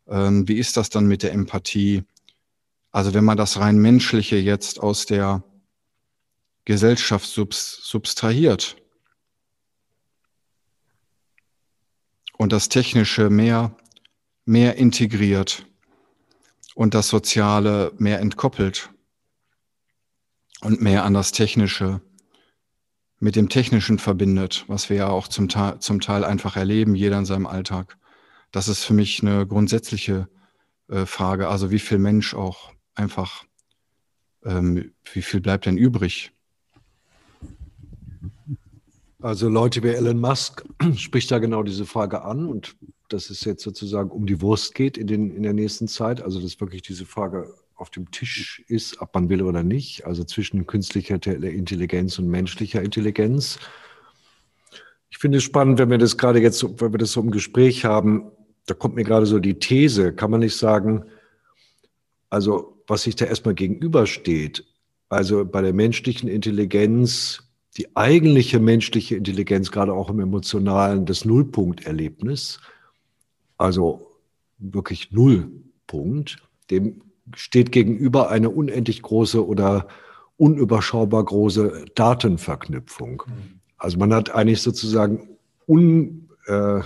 Ähm, 0.08 0.46
wie 0.46 0.58
ist 0.58 0.76
das 0.76 0.90
dann 0.90 1.06
mit 1.06 1.22
der 1.22 1.32
Empathie? 1.32 2.04
Also 2.96 3.12
wenn 3.12 3.26
man 3.26 3.36
das 3.36 3.58
rein 3.58 3.76
menschliche 3.76 4.36
jetzt 4.36 4.80
aus 4.80 5.04
der 5.04 5.44
Gesellschaft 6.64 7.26
substrahiert 7.28 8.78
und 12.38 12.52
das 12.52 12.70
technische 12.70 13.28
mehr, 13.28 13.76
mehr 14.46 14.76
integriert 14.76 15.66
und 16.74 16.94
das 16.94 17.08
soziale 17.08 17.92
mehr 17.98 18.18
entkoppelt 18.20 18.88
und 20.62 20.80
mehr 20.80 21.04
an 21.04 21.12
das 21.12 21.32
technische 21.32 22.00
mit 23.18 23.36
dem 23.36 23.50
Technischen 23.50 23.98
verbindet, 23.98 24.64
was 24.68 24.88
wir 24.88 24.96
ja 24.96 25.08
auch 25.08 25.28
zum, 25.28 25.50
Teil, 25.50 25.80
zum 25.80 26.00
Teil 26.00 26.24
einfach 26.24 26.56
erleben, 26.56 26.94
jeder 26.94 27.18
in 27.18 27.26
seinem 27.26 27.46
Alltag. 27.46 27.98
Das 28.52 28.68
ist 28.68 28.84
für 28.84 28.94
mich 28.94 29.20
eine 29.20 29.46
grundsätzliche 29.46 30.30
äh, 30.88 31.04
Frage, 31.04 31.48
also 31.48 31.70
wie 31.70 31.78
viel 31.78 31.98
Mensch 31.98 32.32
auch 32.32 32.74
einfach, 32.96 33.44
ähm, 34.44 34.92
wie 35.12 35.22
viel 35.22 35.40
bleibt 35.40 35.66
denn 35.66 35.78
übrig? 35.78 36.32
Also 39.20 39.48
Leute 39.48 39.82
wie 39.82 39.88
Elon 39.88 40.20
Musk 40.20 40.64
spricht 40.96 41.30
da 41.30 41.38
genau 41.38 41.62
diese 41.62 41.86
Frage 41.86 42.22
an 42.22 42.46
und 42.46 42.76
dass 43.08 43.30
es 43.30 43.44
jetzt 43.44 43.62
sozusagen 43.62 44.10
um 44.10 44.26
die 44.26 44.40
Wurst 44.40 44.74
geht 44.74 44.98
in, 44.98 45.06
den, 45.06 45.30
in 45.30 45.42
der 45.42 45.52
nächsten 45.52 45.88
Zeit. 45.88 46.20
Also 46.20 46.40
dass 46.40 46.60
wirklich 46.60 46.82
diese 46.82 47.06
Frage 47.06 47.54
auf 47.76 47.90
dem 47.90 48.10
Tisch 48.10 48.62
ist, 48.68 49.00
ob 49.00 49.14
man 49.14 49.28
will 49.28 49.42
oder 49.42 49.62
nicht, 49.62 50.06
also 50.06 50.24
zwischen 50.24 50.66
künstlicher 50.66 51.14
Intelligenz 51.14 52.18
und 52.18 52.28
menschlicher 52.28 52.82
Intelligenz. 52.82 53.58
Ich 55.10 55.18
finde 55.18 55.38
es 55.38 55.44
spannend, 55.44 55.78
wenn 55.78 55.90
wir 55.90 55.98
das 55.98 56.16
gerade 56.16 56.40
jetzt, 56.40 56.62
wenn 56.80 56.92
wir 56.92 56.98
das 56.98 57.12
so 57.12 57.20
im 57.20 57.30
Gespräch 57.30 57.84
haben, 57.84 58.30
da 58.66 58.74
kommt 58.74 58.96
mir 58.96 59.04
gerade 59.04 59.26
so 59.26 59.38
die 59.38 59.58
These, 59.58 60.12
kann 60.12 60.30
man 60.30 60.40
nicht 60.40 60.56
sagen, 60.56 61.04
also 62.30 62.82
was 62.86 63.02
sich 63.02 63.16
da 63.16 63.24
erstmal 63.24 63.54
gegenübersteht, 63.54 64.64
also 65.08 65.44
bei 65.44 65.62
der 65.62 65.72
menschlichen 65.72 66.28
Intelligenz, 66.28 67.42
die 67.76 67.94
eigentliche 67.96 68.58
menschliche 68.58 69.16
Intelligenz, 69.16 69.70
gerade 69.70 69.92
auch 69.92 70.10
im 70.10 70.20
emotionalen, 70.20 71.06
das 71.06 71.24
Nullpunkterlebnis, 71.24 72.60
also 73.58 74.06
wirklich 74.58 75.12
Nullpunkt, 75.12 76.38
dem 76.70 77.02
steht 77.34 77.72
gegenüber 77.72 78.30
eine 78.30 78.50
unendlich 78.50 79.02
große 79.02 79.44
oder 79.44 79.88
unüberschaubar 80.36 81.24
große 81.24 81.86
Datenverknüpfung. 81.94 83.22
Mhm. 83.26 83.60
Also 83.78 83.98
man 83.98 84.14
hat 84.14 84.34
eigentlich 84.34 84.62
sozusagen 84.62 85.28
un, 85.66 86.28
äh, 86.46 86.80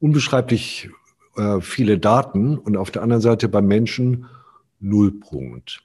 unbeschreiblich 0.00 0.90
äh, 1.36 1.60
viele 1.60 1.98
Daten 1.98 2.58
und 2.58 2.76
auf 2.76 2.90
der 2.90 3.02
anderen 3.02 3.22
Seite 3.22 3.48
beim 3.48 3.66
Menschen 3.66 4.26
Nullpunkt. 4.80 5.82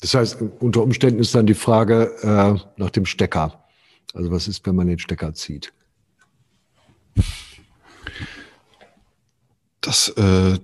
Das 0.00 0.14
heißt, 0.14 0.38
unter 0.60 0.82
Umständen 0.82 1.20
ist 1.20 1.34
dann 1.34 1.46
die 1.46 1.54
Frage 1.54 2.10
äh, 2.22 2.80
nach 2.80 2.90
dem 2.90 3.04
Stecker. 3.04 3.64
Also 4.14 4.30
was 4.30 4.48
ist, 4.48 4.66
wenn 4.66 4.74
man 4.74 4.86
den 4.86 4.98
Stecker 4.98 5.34
zieht? 5.34 5.72
Das 9.80 10.08
äh, 10.08 10.58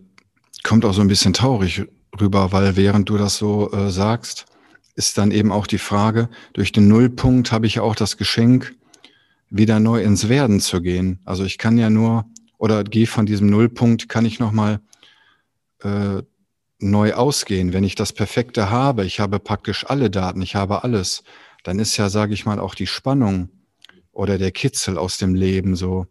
kommt 0.63 0.85
auch 0.85 0.95
so 0.95 1.01
ein 1.01 1.09
bisschen 1.09 1.33
traurig 1.33 1.85
rüber, 2.21 2.53
weil 2.53 2.77
während 2.77 3.09
du 3.09 3.19
das 3.19 3.37
so 3.37 3.71
äh, 3.73 3.91
sagst, 3.91 4.47
ist 4.95 5.19
dann 5.19 5.31
eben 5.31 5.53
auch 5.53 5.67
die 5.67 5.79
Frage, 5.79 6.29
durch 6.55 6.73
den 6.73 6.89
Nullpunkt 6.89 7.53
habe 7.53 7.67
ich 7.67 7.77
ja 7.77 7.83
auch 7.83 7.95
das 7.95 8.17
Geschenk, 8.17 8.75
wieder 9.49 9.79
neu 9.79 10.03
ins 10.03 10.29
Werden 10.29 10.61
zu 10.61 10.81
gehen. 10.81 11.21
Also 11.25 11.45
ich 11.45 11.59
kann 11.59 11.79
ja 11.79 11.89
nur, 11.89 12.25
oder 12.59 12.83
gehe 12.83 13.07
von 13.07 13.27
diesem 13.27 13.49
Nullpunkt, 13.49 14.09
kann 14.09 14.25
ich 14.25 14.41
nochmal 14.41 14.81
äh, 15.87 16.22
neu 16.79 17.14
ausgehen. 17.14 17.72
Wenn 17.72 17.85
ich 17.85 17.94
das 17.94 18.12
Perfekte 18.12 18.70
habe, 18.70 19.05
ich 19.05 19.20
habe 19.20 19.38
praktisch 19.38 19.87
alle 19.87 20.11
Daten, 20.11 20.42
ich 20.42 20.55
habe 20.55 20.85
alles, 20.85 21.22
dann 21.64 21.79
ist 21.79 21.96
ja, 21.96 22.09
sage 22.09 22.35
ich 22.35 22.44
mal, 22.44 22.61
auch 22.61 22.75
die 22.75 22.87
Spannung 22.87 23.49
oder 24.12 24.38
der 24.38 24.51
Kitzel 24.51 24.99
aus 24.99 25.18
dem 25.18 25.35
Leben 25.35 25.77
so 25.77 26.07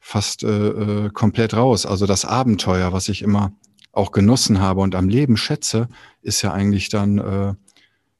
fast 0.00 0.42
äh, 0.42 0.68
äh 0.68 1.10
komplett 1.10 1.54
raus. 1.54 1.86
Also 1.86 2.06
das 2.06 2.24
Abenteuer, 2.24 2.92
was 2.92 3.08
ich 3.08 3.22
immer 3.22 3.52
auch 3.92 4.12
genossen 4.12 4.60
habe 4.60 4.80
und 4.80 4.94
am 4.94 5.08
Leben 5.08 5.36
schätze, 5.36 5.88
ist 6.22 6.42
ja 6.42 6.52
eigentlich 6.52 6.88
dann 6.88 7.18
äh, 7.18 7.54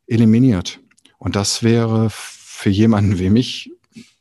eliminiert. 0.07 0.81
Und 1.19 1.37
das 1.37 1.63
wäre 1.63 2.09
für 2.11 2.71
jemanden 2.71 3.19
wie 3.19 3.31
mich 3.31 3.71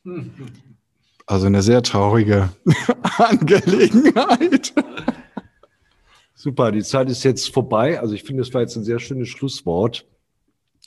also 1.26 1.46
eine 1.46 1.62
sehr 1.62 1.82
traurige 1.82 2.50
Angelegenheit. 3.18 4.72
Super, 6.40 6.70
die 6.70 6.84
Zeit 6.84 7.10
ist 7.10 7.24
jetzt 7.24 7.52
vorbei. 7.52 7.98
Also 7.98 8.14
ich 8.14 8.22
finde, 8.22 8.44
das 8.44 8.54
war 8.54 8.60
jetzt 8.60 8.76
ein 8.76 8.84
sehr 8.84 9.00
schönes 9.00 9.28
Schlusswort. 9.28 10.06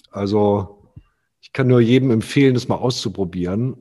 Also 0.10 0.94
ich 1.42 1.52
kann 1.52 1.68
nur 1.68 1.82
jedem 1.82 2.10
empfehlen, 2.10 2.54
das 2.54 2.70
mal 2.70 2.76
auszuprobieren 2.76 3.76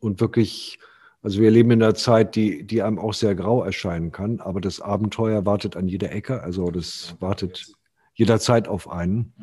und 0.00 0.22
wirklich 0.22 0.78
also 1.20 1.40
wir 1.40 1.50
leben 1.50 1.72
in 1.72 1.82
einer 1.82 1.94
Zeit, 1.94 2.34
die, 2.34 2.64
die 2.64 2.82
einem 2.82 2.98
auch 2.98 3.12
sehr 3.12 3.34
grau 3.34 3.62
erscheinen 3.62 4.10
kann, 4.10 4.40
aber 4.40 4.62
das 4.62 4.80
Abenteuer 4.80 5.44
wartet 5.44 5.76
an 5.76 5.86
jeder 5.86 6.12
Ecke, 6.12 6.42
also 6.42 6.70
das 6.70 7.16
wartet 7.20 7.66
jederzeit 8.14 8.66
auf 8.66 8.88
einen. 8.88 9.34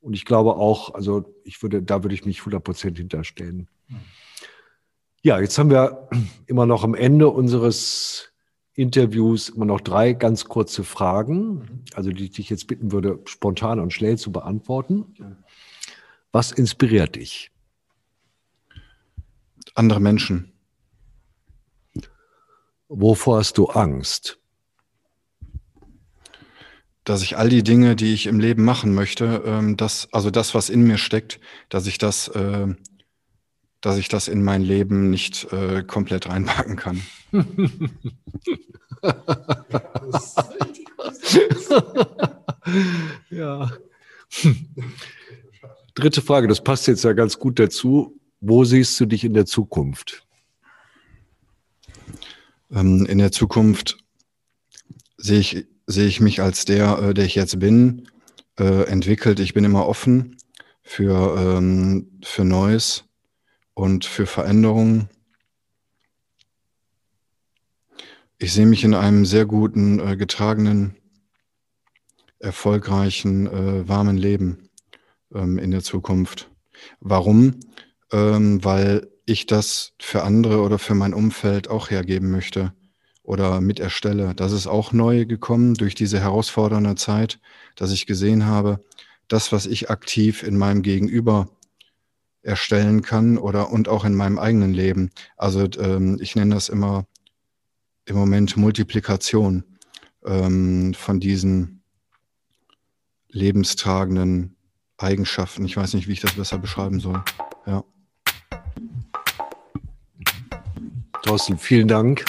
Und 0.00 0.12
ich 0.12 0.24
glaube 0.24 0.54
auch, 0.56 0.94
also 0.94 1.34
ich 1.42 1.62
würde, 1.62 1.82
da 1.82 2.04
würde 2.04 2.14
ich 2.14 2.26
mich 2.26 2.40
100 2.40 2.62
Prozent 2.62 2.98
hinterstellen. 2.98 3.66
Ja, 5.22 5.40
jetzt 5.40 5.58
haben 5.58 5.70
wir 5.70 6.08
immer 6.46 6.66
noch 6.66 6.84
am 6.84 6.94
Ende 6.94 7.28
unseres 7.28 8.29
Interviews 8.80 9.50
immer 9.50 9.66
noch 9.66 9.80
drei 9.80 10.14
ganz 10.14 10.46
kurze 10.46 10.84
Fragen, 10.84 11.84
also 11.94 12.10
die 12.10 12.24
ich 12.24 12.30
dich 12.30 12.48
jetzt 12.48 12.66
bitten 12.66 12.92
würde, 12.92 13.20
spontan 13.26 13.78
und 13.78 13.92
schnell 13.92 14.16
zu 14.16 14.32
beantworten. 14.32 15.36
Was 16.32 16.50
inspiriert 16.50 17.16
dich? 17.16 17.50
Andere 19.74 20.00
Menschen. 20.00 20.52
Wovor 22.88 23.38
hast 23.38 23.58
du 23.58 23.66
Angst? 23.66 24.38
Dass 27.04 27.22
ich 27.22 27.36
all 27.36 27.48
die 27.48 27.62
Dinge, 27.62 27.96
die 27.96 28.14
ich 28.14 28.26
im 28.26 28.40
Leben 28.40 28.64
machen 28.64 28.94
möchte, 28.94 29.42
ähm, 29.44 29.76
das, 29.76 30.08
also 30.12 30.30
das, 30.30 30.54
was 30.54 30.70
in 30.70 30.82
mir 30.82 30.98
steckt, 30.98 31.38
dass 31.68 31.86
ich 31.86 31.98
das, 31.98 32.28
äh, 32.28 32.74
dass 33.80 33.96
ich 33.96 34.08
das 34.08 34.28
in 34.28 34.42
mein 34.42 34.62
Leben 34.62 35.10
nicht 35.10 35.52
äh, 35.52 35.82
komplett 35.82 36.28
reinpacken 36.28 36.76
kann. 36.76 37.02
ja. 43.30 43.70
Dritte 45.94 46.22
Frage, 46.22 46.48
das 46.48 46.62
passt 46.62 46.86
jetzt 46.86 47.04
ja 47.04 47.12
ganz 47.14 47.38
gut 47.38 47.58
dazu. 47.58 48.20
Wo 48.40 48.64
siehst 48.64 48.98
du 49.00 49.06
dich 49.06 49.24
in 49.24 49.34
der 49.34 49.46
Zukunft? 49.46 50.26
Ähm, 52.70 53.06
in 53.06 53.18
der 53.18 53.32
Zukunft 53.32 53.98
sehe 55.16 55.40
ich, 55.40 55.66
sehe 55.86 56.06
ich 56.06 56.20
mich 56.20 56.40
als 56.40 56.64
der, 56.64 56.98
äh, 56.98 57.14
der 57.14 57.24
ich 57.24 57.34
jetzt 57.34 57.58
bin, 57.58 58.08
äh, 58.58 58.84
entwickelt. 58.84 59.40
Ich 59.40 59.54
bin 59.54 59.64
immer 59.64 59.86
offen 59.86 60.36
für, 60.82 61.36
ähm, 61.38 62.20
für 62.22 62.44
Neues 62.44 63.04
und 63.80 64.04
für 64.04 64.26
Veränderungen. 64.26 65.08
Ich 68.36 68.52
sehe 68.52 68.66
mich 68.66 68.84
in 68.84 68.92
einem 68.92 69.24
sehr 69.24 69.46
guten, 69.46 70.00
äh, 70.00 70.18
getragenen, 70.18 70.96
erfolgreichen, 72.40 73.46
äh, 73.46 73.88
warmen 73.88 74.18
Leben 74.18 74.68
ähm, 75.34 75.56
in 75.56 75.70
der 75.70 75.82
Zukunft. 75.82 76.50
Warum? 77.00 77.60
Ähm, 78.12 78.62
weil 78.62 79.08
ich 79.24 79.46
das 79.46 79.94
für 79.98 80.24
andere 80.24 80.60
oder 80.60 80.78
für 80.78 80.94
mein 80.94 81.14
Umfeld 81.14 81.68
auch 81.68 81.88
hergeben 81.88 82.30
möchte 82.30 82.74
oder 83.22 83.62
mit 83.62 83.80
erstelle. 83.80 84.34
Das 84.34 84.52
ist 84.52 84.66
auch 84.66 84.92
neu 84.92 85.24
gekommen 85.24 85.72
durch 85.72 85.94
diese 85.94 86.20
herausfordernde 86.20 86.96
Zeit, 86.96 87.40
dass 87.76 87.92
ich 87.92 88.04
gesehen 88.04 88.44
habe, 88.44 88.84
das, 89.28 89.52
was 89.52 89.64
ich 89.64 89.88
aktiv 89.88 90.42
in 90.42 90.58
meinem 90.58 90.82
Gegenüber 90.82 91.48
erstellen 92.42 93.02
kann 93.02 93.38
oder 93.38 93.70
und 93.70 93.88
auch 93.88 94.04
in 94.04 94.14
meinem 94.14 94.38
eigenen 94.38 94.72
Leben. 94.72 95.10
Also 95.36 95.66
ähm, 95.78 96.18
ich 96.20 96.36
nenne 96.36 96.54
das 96.54 96.68
immer 96.68 97.06
im 98.06 98.16
Moment 98.16 98.56
Multiplikation 98.56 99.64
ähm, 100.24 100.94
von 100.94 101.20
diesen 101.20 101.82
lebenstragenden 103.28 104.56
Eigenschaften. 104.96 105.64
Ich 105.64 105.76
weiß 105.76 105.94
nicht, 105.94 106.08
wie 106.08 106.12
ich 106.12 106.20
das 106.20 106.34
besser 106.34 106.58
beschreiben 106.58 107.00
soll. 107.00 107.22
Ja. 107.66 107.84
Thorsten, 111.22 111.58
vielen 111.58 111.88
Dank. 111.88 112.24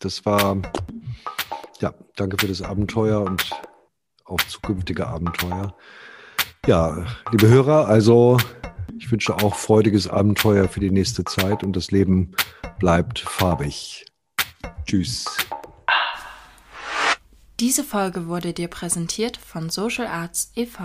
Das 0.00 0.24
war, 0.24 0.60
ja, 1.80 1.94
danke 2.16 2.36
für 2.38 2.48
das 2.48 2.62
Abenteuer 2.62 3.22
und 3.22 3.50
auch 4.24 4.40
zukünftige 4.42 5.06
Abenteuer. 5.06 5.76
Ja, 6.68 7.04
liebe 7.32 7.48
Hörer, 7.48 7.88
also 7.88 8.36
ich 8.96 9.10
wünsche 9.10 9.34
auch 9.34 9.56
freudiges 9.56 10.06
Abenteuer 10.06 10.68
für 10.68 10.78
die 10.78 10.92
nächste 10.92 11.24
Zeit 11.24 11.64
und 11.64 11.74
das 11.74 11.90
Leben 11.90 12.36
bleibt 12.78 13.18
farbig. 13.18 14.06
Tschüss. 14.86 15.24
Diese 17.58 17.82
Folge 17.82 18.28
wurde 18.28 18.52
dir 18.52 18.68
präsentiert 18.68 19.38
von 19.38 19.70
Social 19.70 20.06
Arts 20.06 20.52
e.V. 20.54 20.84